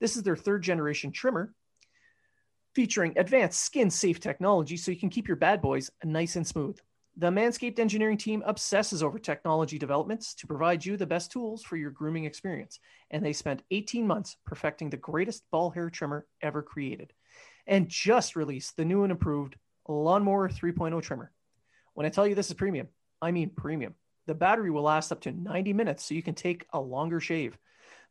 [0.01, 1.55] This is their third generation trimmer
[2.75, 6.79] featuring advanced skin safe technology so you can keep your bad boys nice and smooth.
[7.17, 11.77] The Manscaped engineering team obsesses over technology developments to provide you the best tools for
[11.77, 12.79] your grooming experience,
[13.11, 17.13] and they spent 18 months perfecting the greatest ball hair trimmer ever created
[17.67, 19.57] and just released the new and improved
[19.89, 21.33] Lawnmower 3.0 trimmer.
[21.95, 22.89] When I tell you this is premium,
[23.21, 23.95] I mean premium.
[24.27, 27.59] The battery will last up to 90 minutes so you can take a longer shave.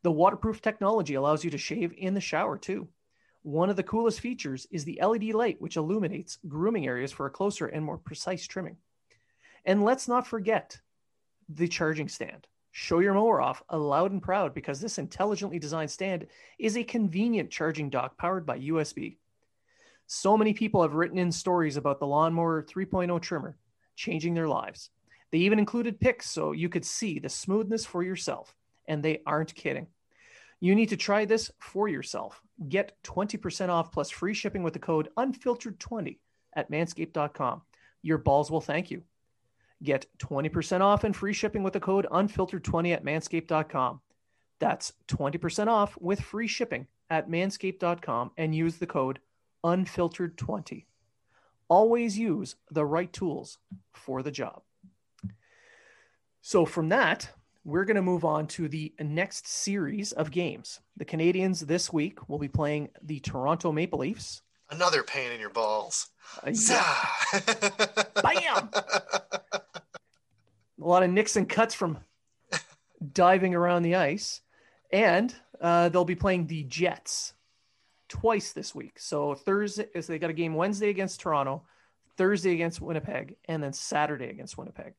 [0.03, 2.87] The waterproof technology allows you to shave in the shower too.
[3.43, 7.31] One of the coolest features is the LED light, which illuminates grooming areas for a
[7.31, 8.77] closer and more precise trimming.
[9.65, 10.79] And let's not forget
[11.49, 12.47] the charging stand.
[12.71, 16.27] Show your mower off loud and proud because this intelligently designed stand
[16.57, 19.17] is a convenient charging dock powered by USB.
[20.07, 23.57] So many people have written in stories about the Lawnmower 3.0 trimmer
[23.95, 24.89] changing their lives.
[25.31, 28.55] They even included pics so you could see the smoothness for yourself,
[28.87, 29.87] and they aren't kidding.
[30.59, 32.41] You need to try this for yourself.
[32.67, 36.17] Get 20% off plus free shipping with the code unfiltered20
[36.55, 37.61] at manscaped.com.
[38.01, 39.03] Your balls will thank you.
[39.83, 44.01] Get 20% off and free shipping with the code unfiltered20 at manscaped.com.
[44.59, 49.19] That's 20% off with free shipping at manscaped.com and use the code
[49.65, 50.85] unfiltered20.
[51.67, 53.57] Always use the right tools
[53.93, 54.61] for the job.
[56.41, 57.29] So, from that,
[57.63, 60.79] we're going to move on to the next series of games.
[60.97, 64.41] The Canadiens this week will be playing the Toronto Maple Leafs.
[64.69, 66.09] Another pain in your balls.
[66.45, 67.05] Uh, yeah.
[68.21, 68.69] Bam!
[68.73, 69.61] A
[70.77, 71.99] lot of nicks and cuts from
[73.13, 74.41] diving around the ice.
[74.91, 77.33] And uh, they'll be playing the Jets
[78.09, 78.99] twice this week.
[78.99, 81.63] So Thursday so they got a game Wednesday against Toronto,
[82.17, 84.93] Thursday against Winnipeg, and then Saturday against Winnipeg.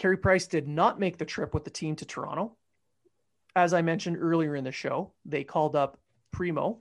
[0.00, 2.56] Carey Price did not make the trip with the team to Toronto.
[3.54, 5.98] As I mentioned earlier in the show, they called up
[6.32, 6.78] Primeau.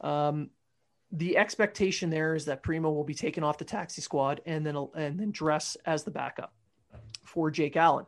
[0.00, 0.48] Um,
[1.12, 4.76] the expectation there is that Primeau will be taken off the taxi squad and then
[4.94, 6.54] and then dress as the backup
[7.22, 8.06] for Jake Allen.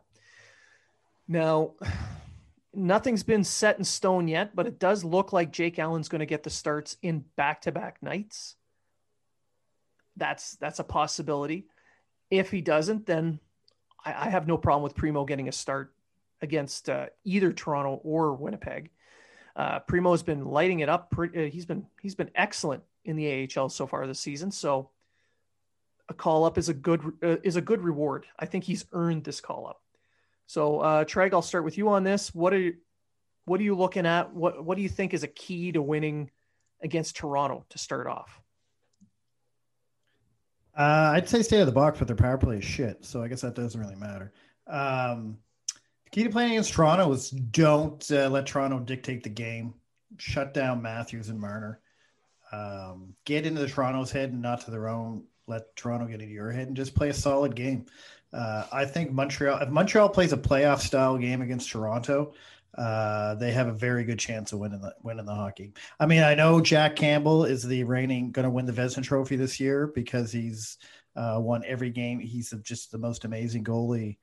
[1.27, 1.73] Now,
[2.73, 6.25] nothing's been set in stone yet, but it does look like Jake Allen's going to
[6.25, 8.55] get the starts in back-to-back nights.
[10.17, 11.67] That's that's a possibility.
[12.31, 13.39] If he doesn't, then
[14.05, 15.93] I, I have no problem with Primeau getting a start
[16.41, 18.91] against uh, either Toronto or Winnipeg.
[19.55, 21.13] Uh, Primeau's been lighting it up.
[21.17, 24.51] Uh, he's been he's been excellent in the AHL so far this season.
[24.51, 24.89] So
[26.09, 28.25] a call up is a good uh, is a good reward.
[28.37, 29.81] I think he's earned this call up.
[30.47, 32.33] So uh, Treg, I'll start with you on this.
[32.35, 32.75] What are you,
[33.45, 34.33] what are you looking at?
[34.33, 36.31] What what do you think is a key to winning
[36.81, 38.41] against Toronto to start off?
[40.77, 43.05] Uh, I'd say stay of the box, but their power play is shit.
[43.05, 44.33] So I guess that doesn't really matter.
[44.67, 45.37] Um,
[46.11, 49.73] key to playing against Toronto is don't uh, let Toronto dictate the game.
[50.17, 51.79] Shut down Matthews and Marner.
[52.51, 55.25] Um, get into the Toronto's head and not to their own.
[55.47, 57.85] Let Toronto get into your head and just play a solid game.
[58.33, 62.33] Uh, I think Montreal, if Montreal plays a playoff style game against Toronto,
[62.77, 65.73] uh, they have a very good chance of winning the winning the hockey.
[65.99, 69.37] I mean, I know Jack Campbell is the reigning going to win the Vezina Trophy
[69.37, 70.77] this year because he's
[71.15, 72.19] uh, won every game.
[72.19, 74.17] He's just the most amazing goalie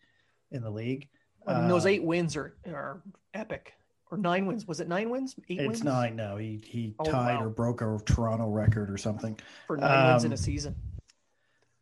[0.51, 1.09] in the league.
[1.47, 3.75] I mean, those uh, eight wins are are epic.
[4.11, 4.69] Or nine wins?
[4.69, 5.35] Was it nine wins?
[5.49, 5.85] Eight it's wins?
[5.85, 6.17] nine.
[6.17, 7.47] No, he he oh, tied wow.
[7.47, 10.77] or broke a Toronto record or something for nine um, wins in a um, season.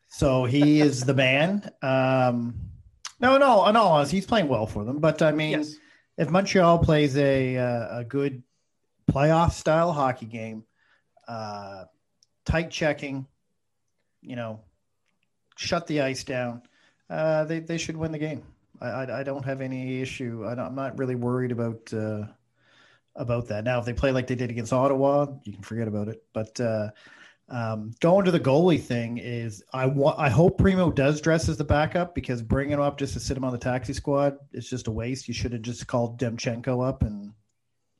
[0.08, 1.68] So he is the man.
[1.82, 2.54] Um,
[3.18, 4.98] no, no, in all honesty, he's playing well for them.
[4.98, 5.76] But I mean, yes
[6.20, 8.42] if Montreal plays a uh, a good
[9.10, 10.64] playoff style hockey game,
[11.26, 11.84] uh,
[12.44, 13.26] tight checking,
[14.20, 14.60] you know,
[15.56, 16.60] shut the ice down,
[17.08, 18.42] uh, they they should win the game.
[18.82, 20.44] I, I, I don't have any issue.
[20.46, 22.26] I am not really worried about uh,
[23.16, 23.64] about that.
[23.64, 26.22] Now, if they play like they did against Ottawa, you can forget about it.
[26.34, 26.90] But uh,
[27.50, 31.56] um, going to the goalie thing is I want I hope Primeau does dress as
[31.56, 34.70] the backup because bringing him up just to sit him on the taxi squad is
[34.70, 35.26] just a waste.
[35.26, 37.32] You should have just called Demchenko up and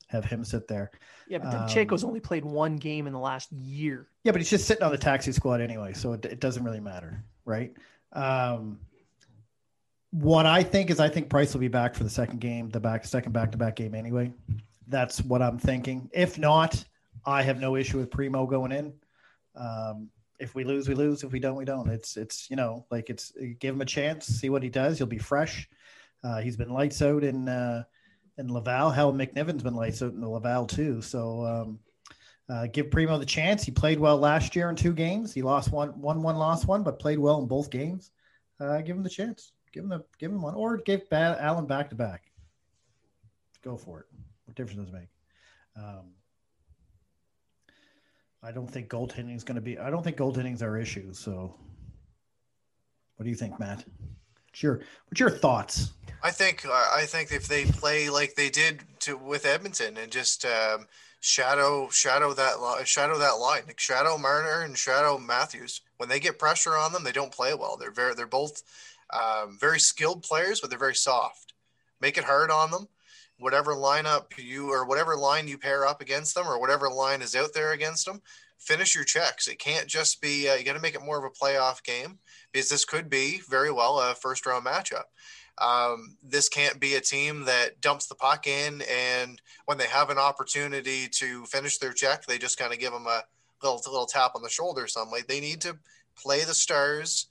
[0.07, 0.89] have him sit there.
[1.27, 4.07] Yeah, but Demchenko's um, only played one game in the last year.
[4.23, 6.79] Yeah, but he's just sitting on the taxi squad anyway, so it, it doesn't really
[6.79, 7.73] matter, right?
[8.13, 8.79] Um,
[10.11, 12.79] what I think is I think Price will be back for the second game, the
[12.79, 14.31] back second back to back game anyway.
[14.87, 16.09] That's what I'm thinking.
[16.13, 16.83] If not,
[17.25, 18.93] I have no issue with Primeau going in.
[19.55, 21.23] Um, if we lose, we lose.
[21.23, 21.89] If we don't, we don't.
[21.89, 24.97] It's it's you know like it's give him a chance, see what he does.
[24.97, 25.69] He'll be fresh.
[26.23, 27.83] Uh, he's been lights out in uh,
[28.37, 28.89] in Laval.
[28.89, 31.01] Hell, McNiven's been lights out in the Laval too.
[31.01, 31.79] So um,
[32.49, 33.63] uh, give Primeau the chance.
[33.63, 35.33] He played well last year in two games.
[35.33, 38.11] He lost one, one, one, lost one, but played well in both games.
[38.59, 39.53] Uh, give him the chance.
[39.71, 42.23] Give him the give him one, or give Allen back to back.
[43.63, 44.05] Go for it.
[44.45, 45.09] What difference does it make?
[45.77, 46.13] Um,
[48.43, 49.77] I don't think goaltending is going to be.
[49.77, 51.13] I don't think goaltending is our issue.
[51.13, 51.53] So,
[53.15, 53.85] what do you think, Matt?
[54.47, 55.93] What's your What's your thoughts?
[56.23, 60.45] I think I think if they play like they did to with Edmonton and just
[60.45, 60.87] um,
[61.19, 65.81] shadow shadow that shadow that line, like shadow Marner and shadow Matthews.
[65.97, 67.77] When they get pressure on them, they don't play well.
[67.77, 68.63] They're very they're both
[69.13, 71.53] um, very skilled players, but they're very soft.
[71.99, 72.87] Make it hard on them
[73.41, 77.35] whatever lineup you or whatever line you pair up against them or whatever line is
[77.35, 78.21] out there against them
[78.57, 81.25] finish your checks it can't just be uh, you got to make it more of
[81.25, 82.19] a playoff game
[82.51, 85.05] because this could be very well a first round matchup
[85.57, 90.09] um, this can't be a team that dumps the puck in and when they have
[90.09, 93.23] an opportunity to finish their check they just kind of give them a
[93.63, 95.11] little little tap on the shoulder or something.
[95.11, 95.77] Like they need to
[96.15, 97.27] play the stars.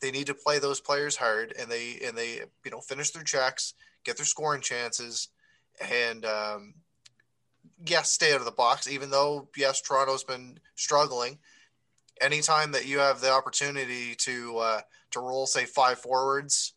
[0.00, 3.22] They need to play those players hard, and they and they you know finish their
[3.22, 3.74] checks,
[4.04, 5.28] get their scoring chances,
[5.80, 6.74] and um,
[7.86, 8.88] yes, stay out of the box.
[8.88, 11.38] Even though yes, Toronto's been struggling.
[12.20, 14.80] Anytime that you have the opportunity to uh,
[15.12, 16.74] to roll, say five forwards,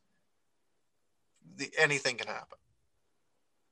[1.57, 2.57] the, anything can happen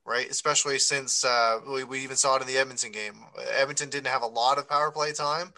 [0.05, 0.29] right?
[0.29, 3.23] Especially since uh, we, we even saw it in the Edmonton game.
[3.57, 5.53] Edmonton didn't have a lot of power play time,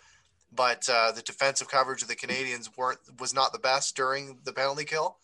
[0.52, 4.54] but uh, the defensive coverage of the Canadiens weren't was not the best during the
[4.54, 5.18] penalty kill,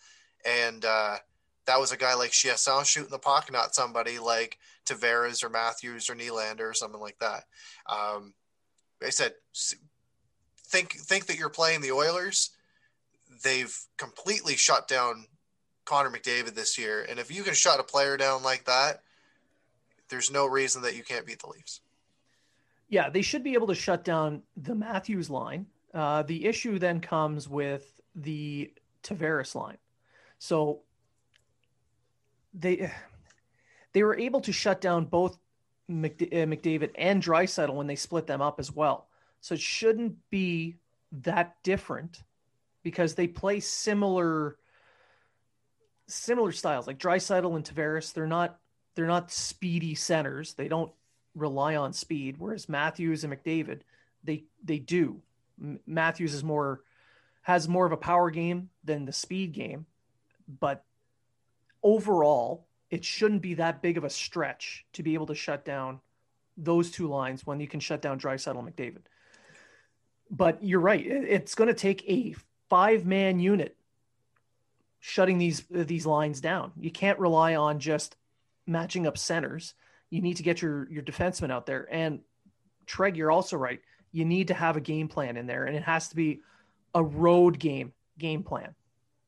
[0.45, 1.17] and uh,
[1.65, 6.09] that was a guy like Chiasson shooting the puck, not somebody like Tavares or Matthews
[6.09, 7.43] or Nylander or something like that.
[7.87, 8.33] Um,
[9.05, 9.33] I said,
[10.67, 12.51] think think that you're playing the Oilers.
[13.43, 15.25] They've completely shut down
[15.85, 19.01] Connor McDavid this year, and if you can shut a player down like that,
[20.09, 21.81] there's no reason that you can't beat the Leafs.
[22.89, 25.67] Yeah, they should be able to shut down the Matthews line.
[25.93, 29.77] Uh, the issue then comes with the Tavares line.
[30.39, 30.81] So
[32.53, 32.91] they
[33.93, 35.37] they were able to shut down both
[35.89, 39.07] uh, McDavid and Draisaitl when they split them up as well.
[39.41, 40.77] So it shouldn't be
[41.11, 42.23] that different
[42.83, 44.57] because they play similar
[46.07, 46.87] similar styles.
[46.87, 48.59] Like Draisaitl and Tavares, they're not
[48.95, 50.53] they're not speedy centers.
[50.53, 50.91] They don't
[51.35, 53.81] rely on speed, whereas Matthews and McDavid,
[54.23, 55.21] they they do.
[55.85, 56.81] Matthews is more
[57.41, 59.85] has more of a power game than the speed game,
[60.59, 60.83] but
[61.83, 65.99] overall, it shouldn't be that big of a stretch to be able to shut down
[66.57, 69.03] those two lines when you can shut down Draisaitl and McDavid.
[70.29, 72.35] But you're right; it's going to take a
[72.69, 73.75] five man unit
[74.99, 76.71] shutting these these lines down.
[76.79, 78.15] You can't rely on just
[78.67, 79.73] matching up centers.
[80.09, 81.87] You need to get your your defenseman out there.
[81.91, 82.19] And
[82.85, 83.79] Treg, you're also right.
[84.11, 86.41] You need to have a game plan in there, and it has to be
[86.93, 88.75] a road game game plan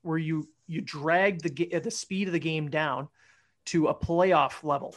[0.02, 3.09] where you you drag the the speed of the game down
[3.65, 4.95] to a playoff level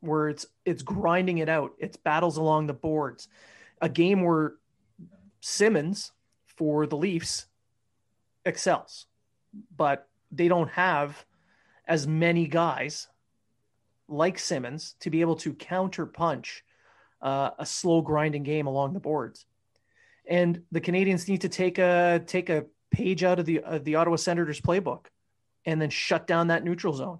[0.00, 1.72] where it's it's grinding it out.
[1.78, 3.28] It's battles along the boards.
[3.80, 4.54] A game where
[5.40, 6.12] Simmonds
[6.46, 7.46] for the Leafs
[8.44, 9.06] excels,
[9.76, 11.24] but they don't have
[11.86, 13.08] as many guys
[14.08, 16.64] like Simmonds to be able to counter punch
[17.22, 19.46] uh, a slow grinding game along the boards.
[20.26, 22.64] And the Canadiens need to take a take a
[22.94, 25.06] page out of the uh, the Ottawa Senators playbook
[25.66, 27.18] and then shut down that neutral zone.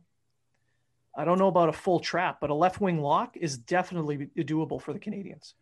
[1.17, 4.81] I don't know about a full trap, but a left wing lock is definitely doable
[4.81, 5.55] for the Canadiens.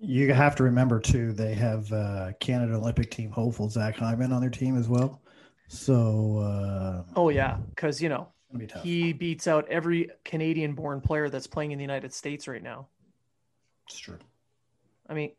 [0.00, 4.40] You have to remember too, they have uh, Canada Olympic team hopeful Zach Hyman on
[4.40, 5.20] their team as well.
[5.68, 8.28] So, uh, oh yeah, because you know
[8.82, 12.88] he beats out every Canadian born player that's playing in the United States right now.
[13.86, 14.18] It's true.
[15.08, 15.32] I mean,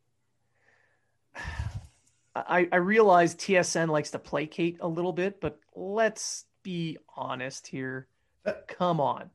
[2.36, 8.08] I, I realize TSN likes to placate a little bit, but let's be honest here.
[8.46, 9.30] Uh, Come on.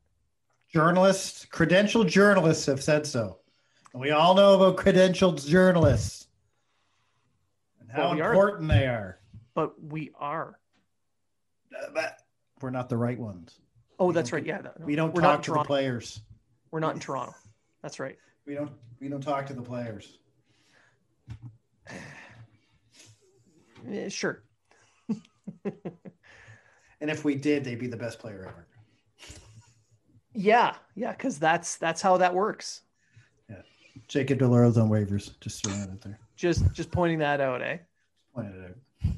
[0.73, 3.39] Journalists, credentialed journalists have said so.
[3.93, 6.27] And we all know about credentialed journalists
[7.81, 8.75] and how well, we important are.
[8.75, 9.19] they are.
[9.55, 10.59] But we are.
[11.97, 12.03] Uh,
[12.61, 13.59] we're not the right ones.
[13.99, 14.45] Oh, that's right.
[14.45, 15.63] Yeah, no, we don't talk to Toronto.
[15.63, 16.21] the players.
[16.71, 17.35] We're not in Toronto.
[17.83, 18.19] That's right.
[18.47, 18.73] We don't.
[19.01, 20.19] We don't talk to the players.
[23.89, 24.43] yeah, sure.
[25.65, 28.67] and if we did, they'd be the best player ever.
[30.33, 32.83] Yeah, yeah, because that's that's how that works.
[33.49, 33.63] Yeah,
[34.09, 35.39] Jacob de la Rose on waivers.
[35.41, 36.19] Just throwing it out there.
[36.37, 37.79] Just just pointing that out, eh?
[38.35, 39.13] Pointing it out.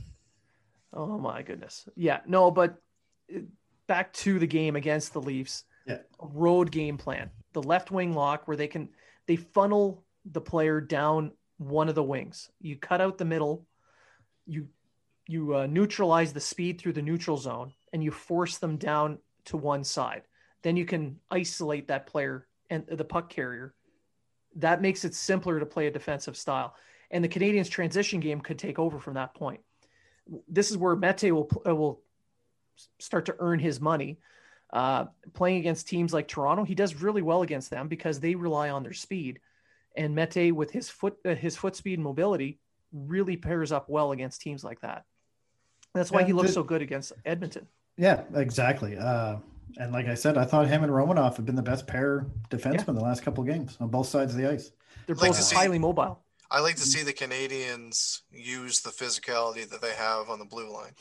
[0.93, 1.89] Oh my goodness.
[1.95, 2.77] Yeah, no, but
[3.87, 5.65] back to the game against the Leafs.
[5.87, 5.99] Yeah.
[6.21, 7.31] Road game plan.
[7.53, 8.89] The left wing lock where they can
[9.27, 12.51] they funnel the player down one of the wings.
[12.61, 13.67] You cut out the middle.
[14.47, 14.69] You
[15.29, 19.57] you uh, neutralize the speed through the neutral zone and you force them down to
[19.57, 20.23] one side.
[20.63, 23.75] Then you can isolate that player and the puck carrier.
[24.57, 26.75] That makes it simpler to play a defensive style.
[27.11, 29.61] And the Canadiens' transition game could take over from that point.
[30.49, 32.01] This is where Mete will will
[32.99, 34.19] start to earn his money.
[34.73, 38.71] Uh, playing against teams like Toronto, he does really well against them because they rely
[38.71, 39.39] on their speed.
[39.97, 42.59] And Mete, with his foot uh, his foot speed and mobility,
[42.97, 45.05] really pairs up well against teams like that.
[45.95, 47.67] That's why yeah, he looks so good against Edmonton.
[47.97, 48.99] Yeah, exactly.
[48.99, 49.37] Uh,
[49.79, 52.89] and like I said, I thought him and Romanov have been the best pair defensemen
[52.89, 52.95] yeah.
[52.95, 54.73] the last couple of games on both sides of the ice.
[55.07, 56.21] They're both like highly see, mobile.
[56.51, 60.73] I like to see the Canadiens use the physicality that they have on the blue
[60.73, 60.93] line,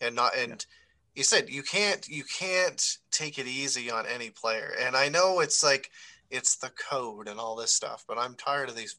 [0.00, 0.50] and not and.
[0.50, 0.76] Yeah
[1.14, 5.40] you said you can't you can't take it easy on any player and i know
[5.40, 5.90] it's like
[6.30, 8.96] it's the code and all this stuff but i'm tired of these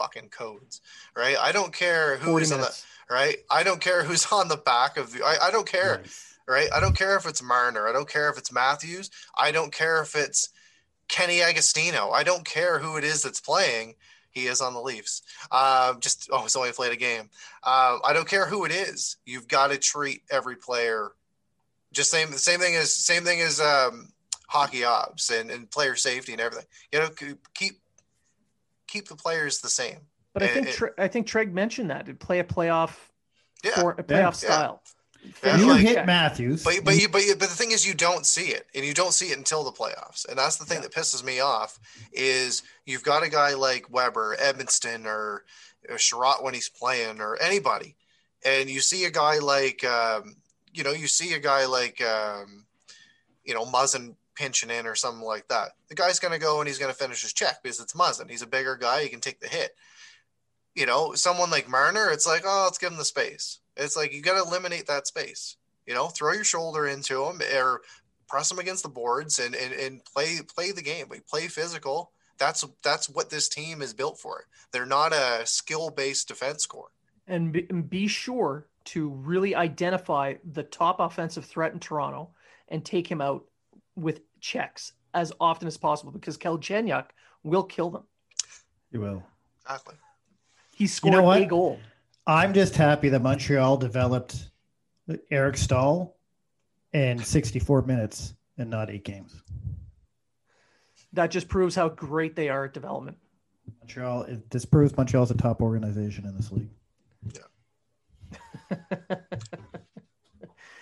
[0.00, 0.80] fucking codes,
[1.16, 1.36] right?
[1.38, 3.36] I don't care who's on the right.
[3.50, 5.22] I don't care who's on the back of the.
[5.24, 6.34] I, I don't care, Nice.
[6.48, 6.68] right?
[6.74, 7.86] I don't care if it's Marner.
[7.86, 9.10] I don't care if it's Matthews.
[9.36, 10.48] I don't care if it's
[11.08, 12.10] Kenny Agostino.
[12.10, 13.94] I don't care who it is that's playing.
[14.30, 15.22] He is on the Leafs.
[15.50, 17.30] Um, just oh, he's only played a game.
[17.64, 19.16] Um, I don't care who it is.
[19.26, 21.12] You've got to treat every player
[21.92, 24.12] just same The same thing as same thing as um,
[24.46, 26.66] hockey ops and, and player safety and everything.
[26.92, 27.08] You know,
[27.54, 27.80] keep
[28.90, 29.98] keep the players the same.
[30.34, 32.92] But I think it- Tre- I think Treg mentioned that to play a playoff
[33.64, 34.48] Yeah, for a playoff Yeah.
[34.48, 34.82] style.
[35.44, 36.06] Yeah, You like- hit.
[36.06, 36.64] Matthews.
[36.64, 38.94] But but you, but you, but the thing is, you don't see it, and you
[38.94, 40.88] don't see it until the playoffs, and that's the thing Yeah.
[40.88, 41.78] that pisses me off.
[42.12, 45.44] Is you've got a guy like Weber, Edmundson, or,
[45.90, 47.96] or Chiarot when he's playing, or anybody,
[48.44, 50.36] and you see a guy like, um,
[50.72, 52.64] you know, you see a guy like, um,
[53.44, 55.72] you know, Muzzin pinching in or something like that.
[55.90, 58.30] The guy's going to go and he's going to finish his check because it's Muzzin.
[58.30, 59.02] He's a bigger guy.
[59.02, 59.72] He can take the hit.
[60.74, 63.58] You know, someone like Marner, it's like, oh, let's give him the space.
[63.76, 65.56] It's like you got to eliminate that space.
[65.86, 67.82] You know, throw your shoulder into him or
[68.28, 71.06] press him against the boards and, and, and play play the game.
[71.10, 72.12] We play physical.
[72.38, 74.46] That's that's what this team is built for.
[74.72, 76.66] They're not a skill based defense
[77.52, 82.30] be, and be sure to really identify the top offensive threat in Toronto
[82.68, 83.44] and take him out
[83.96, 87.06] with checks as often as possible because Galchenyuk
[87.42, 88.04] will kill them.
[88.90, 89.22] you will.
[89.62, 89.94] Exactly.
[90.74, 91.42] He scored know what?
[91.42, 91.78] a goal.
[92.26, 94.50] I'm just happy that Montreal developed
[95.30, 96.16] Eric Staal
[96.92, 99.42] in 64 minutes and not eight games.
[101.12, 103.16] That just proves how great they are at development.
[103.80, 106.70] Montreal, it, this proves Montreal's a top organization in this league.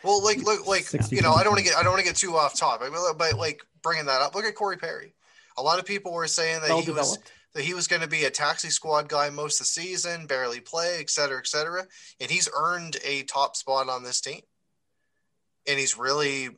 [0.02, 2.00] Well, like look, like 60 you know, I don't want to get I don't want
[2.00, 5.14] to get too off topic, but, but like bringing that up, look at Corey Perry.
[5.56, 7.18] A lot of people were saying that well he was
[7.54, 10.60] that he was going to be a taxi squad guy most of the season, barely
[10.60, 11.86] play, et cetera, et cetera.
[12.20, 14.42] And he's earned a top spot on this team.
[15.66, 16.50] And he's really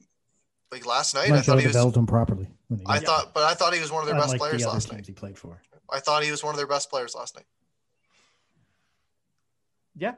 [0.70, 1.30] like last night.
[1.30, 1.74] I thought he was.
[1.74, 2.48] developed him properly.
[2.68, 4.60] When he I got thought, but I thought he was one of their best players
[4.60, 5.06] the other last teams night.
[5.06, 5.60] he played for.
[5.92, 7.46] I thought he was one of their best players last night.
[9.96, 10.14] Yeah.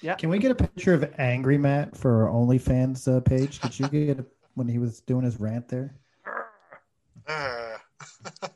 [0.00, 0.14] Yeah.
[0.14, 3.58] Can we get a picture of Angry Matt for our OnlyFans uh, page?
[3.60, 5.94] Did you get it when he was doing his rant there?
[7.26, 7.76] Uh,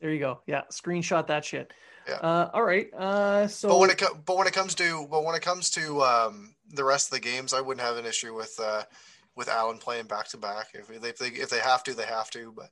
[0.00, 0.40] There you go.
[0.46, 0.64] Yeah.
[0.70, 1.72] Screenshot that shit.
[2.06, 2.16] Yeah.
[2.16, 2.92] Uh, all right.
[2.92, 5.70] Uh, so but when it co- but when it comes to but when it comes
[5.70, 8.82] to um, the rest of the games, I wouldn't have an issue with uh,
[9.34, 10.68] with Allen playing back to back.
[10.74, 12.52] If they, if they if they have to, they have to.
[12.54, 12.68] But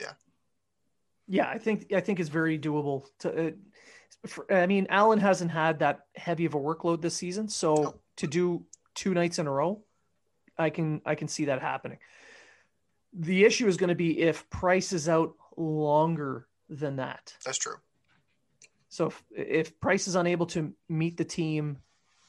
[0.00, 0.12] Yeah,
[1.26, 3.06] yeah, I think I think it's very doable.
[3.20, 3.50] To, uh,
[4.26, 7.94] for, I mean, Allen hasn't had that heavy of a workload this season, so No.
[8.16, 8.64] to do
[8.94, 9.82] two nights in a row,
[10.58, 11.98] I can I can see that happening.
[13.12, 17.34] The issue is going to be if Price is out longer than that.
[17.44, 17.76] that's true.
[18.88, 21.78] So if, if Price is unable to meet the team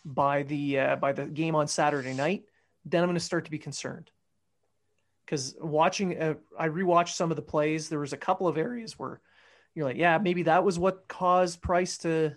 [0.06, 2.44] by the uh, by the game on Saturday night,
[2.86, 4.12] then I'm going to start to be concerned.
[5.26, 7.90] Because watching, uh, I rewatched some of the plays.
[7.90, 9.20] There was a couple of areas where
[9.78, 12.34] you're like, yeah, maybe that was what caused Price to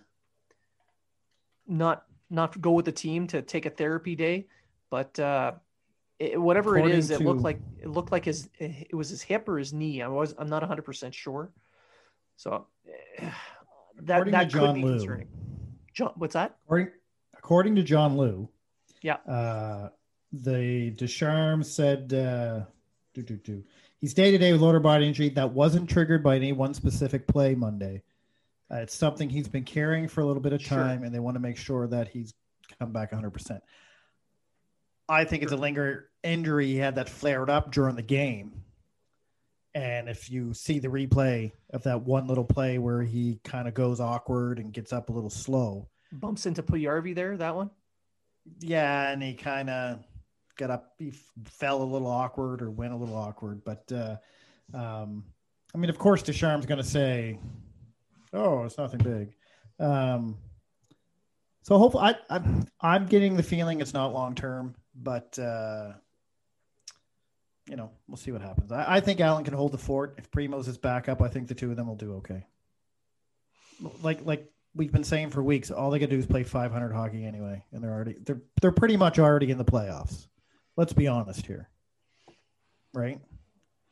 [1.67, 4.47] not not go with the team to take a therapy day.
[4.91, 5.53] But uh,
[6.19, 9.23] it, whatever it According is, it looked like it looked like his it was his
[9.23, 10.03] hip or his knee.
[10.03, 11.51] I was I'm not 100 percent sure.
[12.37, 13.31] So eh,
[14.03, 14.99] that According that could John be Lu.
[14.99, 15.29] concerning.
[15.95, 16.57] John, what's that?
[16.67, 16.89] According,
[17.39, 18.51] according to John Lu,
[19.01, 19.15] Yeah.
[19.27, 19.89] uh,
[20.33, 22.65] the Ducharme said, uh,
[23.15, 23.65] do, do, do.
[24.01, 27.27] He's day to day with lower body injury that wasn't triggered by any one specific
[27.27, 28.03] play Monday.
[28.71, 30.79] Uh, it's something he's been carrying for a little bit of Sure.
[30.79, 32.33] time, and they want to make sure that he's
[32.79, 33.61] come back 100%.
[35.09, 38.63] I think it's a linger injury he had that flared up during the game.
[39.75, 43.75] And if you see the replay of that one little play where he kind of
[43.75, 47.37] goes awkward and gets up a little slow, Bumps into Puljujarvi there.
[47.37, 47.71] That one.
[48.61, 50.05] yeah, and he kind of
[50.61, 51.13] got up, he
[51.45, 53.65] fell a little awkward or went a little awkward.
[53.65, 54.17] But uh,
[54.73, 55.25] um,
[55.75, 57.39] I mean, of course, Ducharme's going to say,
[58.33, 59.35] "Oh, it's nothing big."
[59.85, 60.37] Um,
[61.63, 65.93] so hopefully, I, I'm I'm getting the feeling it's not long term, but uh,
[67.69, 68.71] you know, we'll see what happens.
[68.71, 70.15] I, I think Allen can hold the fort.
[70.19, 72.45] If Primeau's is back up, I think the two of them will do okay.
[74.03, 76.93] Like like we've been saying for weeks, all they got to do is play 500
[76.93, 80.27] hockey anyway, and they're already they're they're pretty much already in the playoffs.
[80.81, 81.69] Let's be honest here,
[82.95, 83.21] right?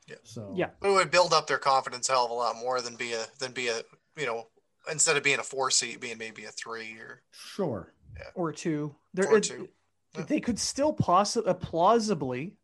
[0.06, 0.16] Yeah.
[0.22, 0.70] So Yeah.
[0.80, 3.12] But it would build up their confidence a hell of a lot more than be
[3.12, 3.82] a than be a
[4.16, 4.46] you know
[4.90, 7.92] instead of being a four seat being maybe a three or sure.
[8.34, 8.94] or two.
[9.12, 9.68] There, Or two.
[10.16, 10.22] Yeah.
[10.22, 12.56] They could still possibly, uh, plausibly,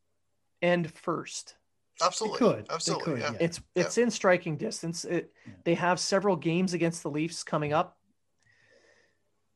[0.62, 1.56] end first
[2.02, 2.38] Absolutely.
[2.38, 2.66] They could.
[2.66, 3.04] They Absolutely.
[3.04, 3.30] could, yeah.
[3.32, 3.38] yeah.
[3.40, 5.04] It's it's in striking distance.
[5.04, 5.52] It Yeah.
[5.64, 7.98] they have several games against the Leafs coming up.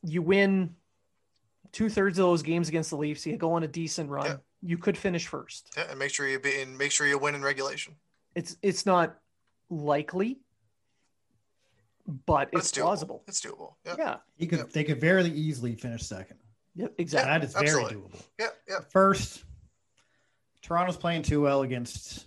[0.03, 0.77] You win
[1.73, 3.25] two thirds of those games against the Leafs.
[3.25, 4.41] You go on a decent run.
[4.63, 4.69] Yeah.
[4.71, 5.73] You could finish first.
[5.77, 7.95] Yeah, and make sure you be and make sure you win in regulation.
[8.35, 9.19] It's it's not
[9.71, 10.39] likely,
[12.07, 13.23] but But it's it's plausible.
[13.29, 13.75] It's doable.
[13.85, 13.95] Yeah.
[13.99, 14.17] Yeah.
[14.37, 14.59] He could.
[14.61, 14.65] Yeah.
[14.73, 16.39] They could very easily finish second.
[16.77, 16.95] Yep.
[16.99, 17.31] Exactly.
[17.31, 17.97] That is very absolutely.
[17.97, 18.23] doable.
[18.39, 18.47] Yeah.
[18.69, 18.79] Yeah.
[18.91, 19.45] First,
[20.63, 22.27] Toronto's playing too well against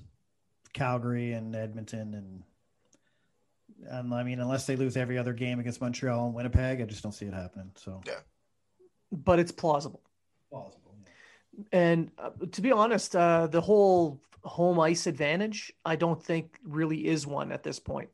[0.73, 2.43] Calgary and Edmonton, and
[3.89, 7.01] and I mean, unless they lose every other game against Montreal and Winnipeg, I just
[7.03, 7.71] don't see it happening.
[7.75, 8.19] So yeah,
[9.11, 10.01] But it's plausible.
[10.49, 10.77] plausible.
[11.71, 17.05] And uh, to be honest, uh, the whole home ice advantage, I don't think really
[17.07, 18.09] is one at this point.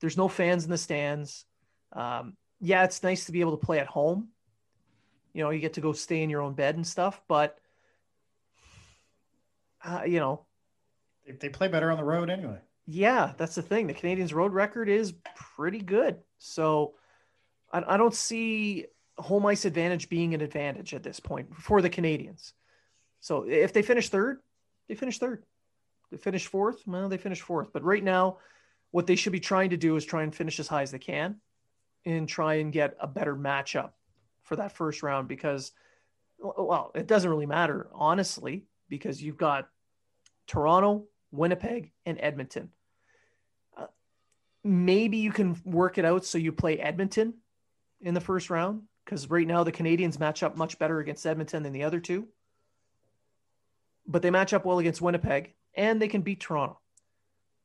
[0.00, 1.44] There's no fans in the stands.
[1.92, 4.28] Um, yeah, it's nice to be able to play at home.
[5.32, 7.58] You know, you get to go stay in your own bed and stuff, but
[9.84, 10.44] uh, you know,
[11.26, 12.58] They, they play better on the road anyway.
[12.86, 13.86] yeah, that's the thing.
[13.86, 15.14] The Canadiens' road record is
[15.56, 16.94] pretty good, so
[17.72, 18.86] I, I don't see
[19.18, 22.52] home ice advantage being an advantage at this point for the Canadiens.
[23.20, 24.40] So if they finish third,
[24.88, 25.44] they finish third.
[26.10, 27.72] They finish fourth, well, they finish fourth.
[27.72, 28.38] But right now,
[28.90, 30.98] what they should be trying to do is try and finish as high as they
[30.98, 31.36] can,
[32.04, 33.92] and try and get a better matchup
[34.42, 35.72] for that first round because,
[36.38, 39.68] well, it doesn't really matter honestly because you've got
[40.46, 42.70] Toronto, Winnipeg, and Edmonton.
[43.76, 43.86] Uh,
[44.64, 47.34] maybe you can work it out so you play Edmonton
[48.00, 51.62] in the first round because right now the Canadiens match up much better against Edmonton
[51.62, 52.28] than the other two.
[54.06, 56.78] But they match up well against Winnipeg and they can beat Toronto.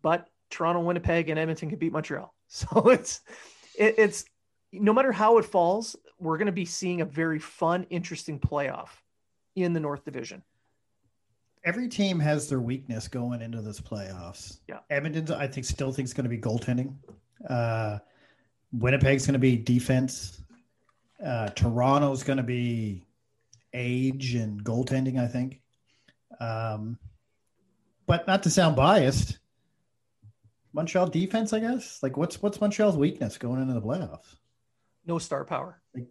[0.02, 2.34] But Toronto, Winnipeg, and Edmonton can beat Montreal.
[2.50, 3.20] So it's
[3.78, 4.24] it, it's
[4.72, 8.88] no matter how it falls, we're going to be seeing a very fun, interesting playoff
[9.58, 10.42] in the North Division.
[11.66, 14.60] Every team has their weakness going into this playoffs.
[14.70, 14.80] Yeah.
[14.90, 16.96] Edmonton, I think, still thinks it's going to be goaltending.
[17.50, 18.00] Uh,
[18.72, 20.42] Winnipeg's going to be defense.
[21.24, 23.06] Uh, Toronto's going to be
[23.74, 25.20] age and goaltending.
[25.20, 25.62] I think.
[26.40, 27.00] Um,
[28.06, 29.40] but not to sound biased,
[30.74, 32.02] Montreal defense, I guess.
[32.04, 34.36] Like, what's what's Montreal's weakness going into the playoffs?
[35.06, 35.82] No star power.
[35.96, 36.08] Like,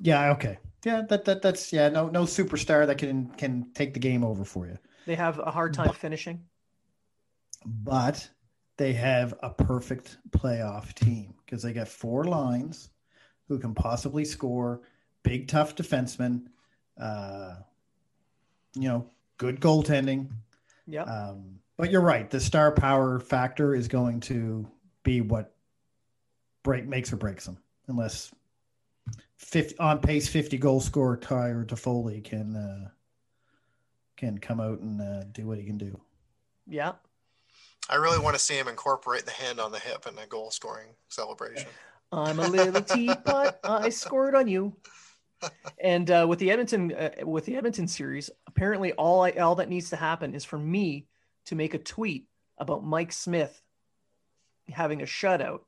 [0.00, 4.00] Yeah, okay, yeah, that that that's yeah, no no superstar that can can take the
[4.00, 4.78] game over for you.
[5.04, 6.44] They have a hard time finishing.
[7.64, 8.28] but
[8.78, 12.90] they have a perfect playoff team because they got four lines
[13.52, 14.80] who can possibly score
[15.22, 16.42] big tough defensemen
[17.00, 17.54] uh
[18.74, 20.28] you know good goaltending
[20.86, 21.02] Yeah.
[21.02, 24.66] um but you're right the star power factor is going to
[25.02, 25.54] be what
[26.62, 28.32] break makes or breaks them unless
[29.36, 32.88] 50 on pace 50 goal scorer Tyler Toffoli can uh
[34.16, 36.00] can come out and uh, do what he can do
[36.68, 36.92] yeah.
[37.90, 40.50] I really want to see him incorporate the hand on the hip in a goal
[40.52, 41.68] scoring celebration.
[42.12, 43.58] I'm a little teapot.
[43.64, 44.76] I scored on you.
[45.82, 49.68] And uh, with the Edmonton uh, with the Edmonton series, apparently all I, all that
[49.68, 51.06] needs to happen is for me
[51.46, 52.26] to make a tweet
[52.58, 53.60] about Mike Smith
[54.70, 55.60] having a shutout,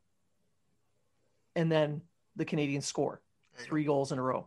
[1.56, 2.02] and then
[2.36, 3.20] the Canadiens score
[3.54, 3.68] There you go.
[3.68, 4.46] three goals in a row.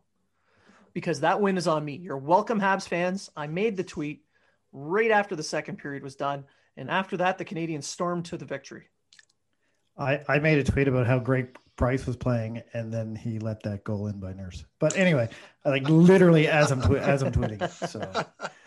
[0.94, 1.96] Because that win is on me.
[1.96, 3.30] You're welcome, Habs fans.
[3.36, 4.24] I made the tweet
[4.72, 6.46] right after the second period was done,
[6.78, 8.86] and after that, the Canadiens stormed to the victory.
[9.98, 13.64] I, I made a tweet about how great Price was playing, and then he let
[13.64, 14.66] that goal in by Nurse.
[14.80, 15.30] But anyway,
[15.64, 18.26] like literally as I'm twe- as I'm tweeting, so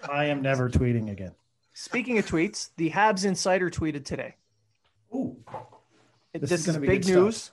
[0.08, 1.32] I am never tweeting again.
[1.74, 4.36] Speaking of tweets, the Habs Insider tweeted today.
[5.14, 5.36] Ooh,
[6.32, 7.50] This, This is is be big news.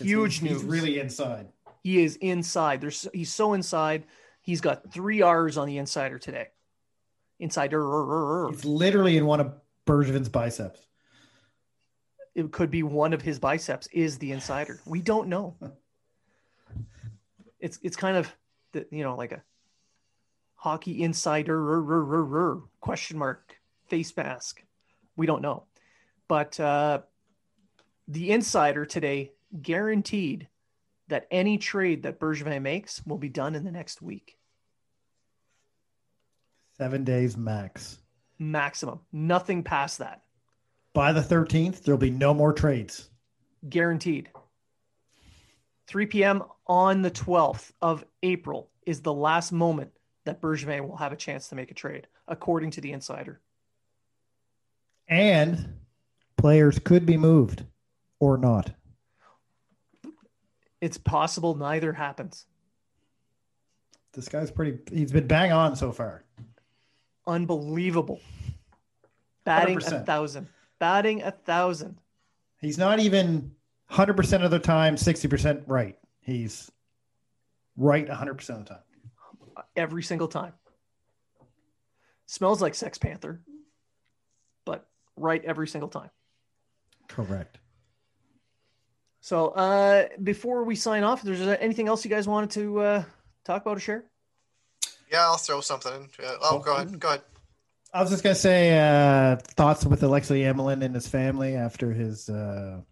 [0.00, 0.60] Huge he's, news.
[0.62, 1.46] He's really inside.
[1.82, 2.80] he is inside.
[2.80, 4.04] There's he's so inside.
[4.42, 6.48] He's got three R's on the insider today.
[7.38, 8.48] Insider.
[8.50, 9.52] He's literally in one of
[9.86, 10.80] Bergevin's biceps.
[12.36, 14.78] It could be one of his biceps is the insider.
[14.84, 15.56] We don't know.
[17.58, 18.32] It's it's kind of
[18.72, 19.42] the, you know like a
[20.56, 23.56] hockey insider question mark
[23.88, 24.62] face mask.
[25.16, 25.64] We don't know,
[26.28, 27.00] but uh,
[28.06, 29.32] the insider today
[29.62, 30.48] guaranteed
[31.08, 34.36] that any trade that Bergevin makes will be done in the next week.
[36.76, 37.98] Seven days max.
[38.38, 39.00] Maximum.
[39.12, 40.20] Nothing past that.
[40.96, 43.10] By the 13th, there'll be no more trades.
[43.68, 44.30] Guaranteed.
[45.88, 46.42] 3 p.m.
[46.66, 49.90] on the 12th of April is the last moment
[50.24, 53.42] that Bergevin will have a chance to make a trade, according to the insider.
[55.06, 55.74] And
[56.38, 57.64] players could be moved
[58.18, 58.70] or not.
[60.80, 62.46] It's possible neither happens.
[64.14, 66.24] This guy's pretty, he's been bang on so far.
[67.26, 68.22] Unbelievable.
[69.44, 70.06] Batting a 100%.
[70.06, 70.48] thousand.
[70.78, 72.00] Batting a thousand.
[72.60, 73.52] He's not even
[73.90, 75.96] 100% of the time, 60% right.
[76.20, 76.70] He's
[77.76, 79.64] right 100% of the time.
[79.74, 80.52] every single time.
[82.26, 83.40] Smells like Sex Panther,
[84.64, 86.10] but right every single time.
[87.08, 87.58] Correct.
[89.20, 93.04] So, uh, before we sign off, there's anything else you guys wanted to uh,
[93.44, 94.04] talk about or share?
[95.10, 96.24] Yeah, I'll throw something in.
[96.24, 96.98] Uh, oh, go ahead.
[96.98, 97.22] Go ahead.
[97.96, 101.94] I was just going to say uh, thoughts with Alexei Emelin and his family after
[101.94, 102.82] his uh,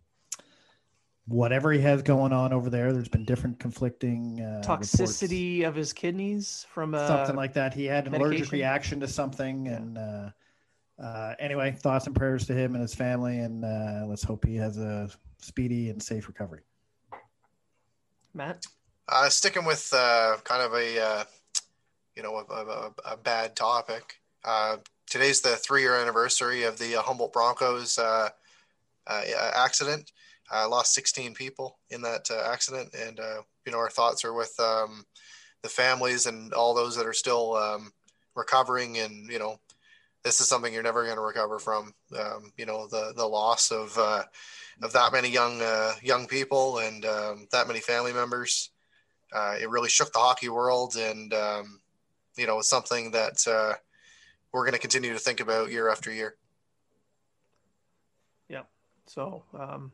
[1.27, 2.91] whatever he has going on over there.
[2.91, 4.97] There's been different conflicting uh, reports.
[4.97, 7.75] Toxicity of his kidneys from uh, something like that.
[7.75, 10.31] He had an allergic reaction to something, and uh,
[10.99, 14.57] uh, anyway, thoughts and prayers to him and his family, and uh, let's hope he
[14.57, 16.63] has a speedy and safe recovery.
[18.33, 18.65] Matt.
[19.07, 21.25] Uh, sticking with uh, kind of a uh,
[22.17, 24.19] you know a, a, a bad topic.
[24.43, 28.29] Uh, today's the three-year anniversary of the uh, Humboldt Broncos uh,
[29.07, 29.23] uh,
[29.55, 30.13] accident.
[30.53, 34.35] Uh, lost 16 people in that uh, accident, and uh, you know our thoughts are
[34.35, 35.05] with um,
[35.63, 37.91] the families and all those that are still um,
[38.35, 38.99] recovering.
[38.99, 39.59] And you know
[40.23, 41.95] this is something you're never going to recover from.
[42.19, 45.63] Um, you know the the loss of of that many young
[46.03, 48.71] young people and um, that many family members.
[49.61, 51.81] It really shook the hockey world, and um,
[52.37, 53.47] you know, it's something that
[54.55, 56.37] we're going to continue to think about year after year.
[58.49, 58.63] Yeah.
[59.07, 59.91] So, um,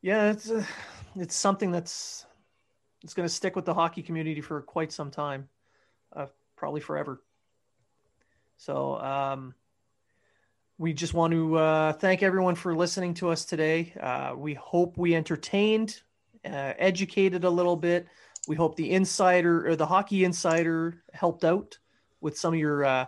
[0.00, 0.64] yeah, it's uh,
[1.16, 2.24] it's something that's
[3.02, 5.48] it's going to stick with the hockey community for quite some time,
[6.14, 7.20] uh, probably forever.
[8.56, 9.54] So, um,
[10.78, 13.94] we just want to uh, thank everyone for listening to us today.
[14.00, 16.00] Uh, we hope we entertained,
[16.44, 18.06] uh, educated a little bit.
[18.46, 21.78] We hope the insider or the hockey insider helped out
[22.22, 23.06] with some of your uh,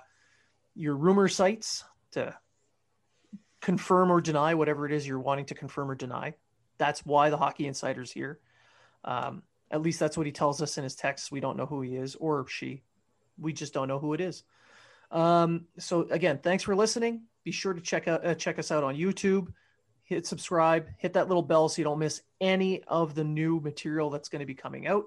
[0.74, 2.36] your rumor sites to
[3.62, 6.34] confirm or deny whatever it is you're wanting to confirm or deny.
[6.76, 8.40] That's why the hockey insider's here.
[9.04, 11.32] Um, at least that's what he tells us in his text.
[11.32, 12.82] We don't know who he is or she.
[13.38, 14.42] We just don't know who it is.
[15.10, 17.22] Um, so again, thanks for listening.
[17.44, 19.48] Be sure to check out uh, check us out on YouTube.
[20.02, 20.88] Hit subscribe.
[20.98, 24.40] Hit that little bell so you don't miss any of the new material that's going
[24.40, 25.04] to be coming out.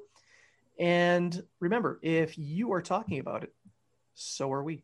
[0.79, 3.53] And remember, if you are talking about it,
[4.17, 4.83] so are we.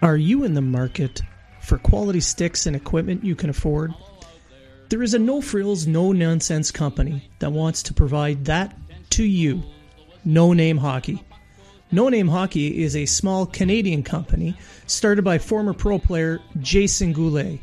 [0.00, 1.20] Are you in the market
[1.60, 3.94] for quality sticks and equipment you can afford?
[4.88, 8.76] There is a no frills, no nonsense company that wants to provide that
[9.10, 9.62] to you.
[10.24, 11.22] No Name Hockey.
[11.92, 17.60] No Name Hockey is a small Canadian company started by former pro player Jason Goulet.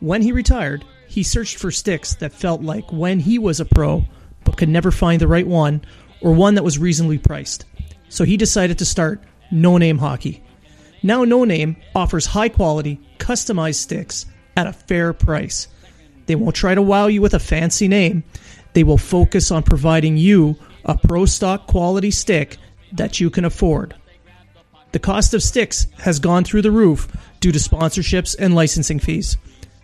[0.00, 4.04] When he retired, he searched for sticks that felt like when he was a pro,
[4.44, 5.82] but could never find the right one
[6.20, 7.64] or one that was reasonably priced.
[8.08, 10.42] So he decided to start No Name Hockey.
[11.02, 15.68] Now No Name offers high quality, customized sticks at a fair price.
[16.26, 18.24] They won't try to wow you with a fancy name.
[18.72, 22.56] They will focus on providing you a pro stock quality stick
[22.92, 23.94] that you can afford.
[24.92, 27.08] The cost of sticks has gone through the roof
[27.40, 29.36] due to sponsorships and licensing fees.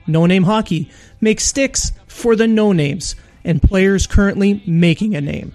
[0.06, 3.14] No Name Hockey makes sticks for the no names
[3.44, 5.54] and players currently making a name.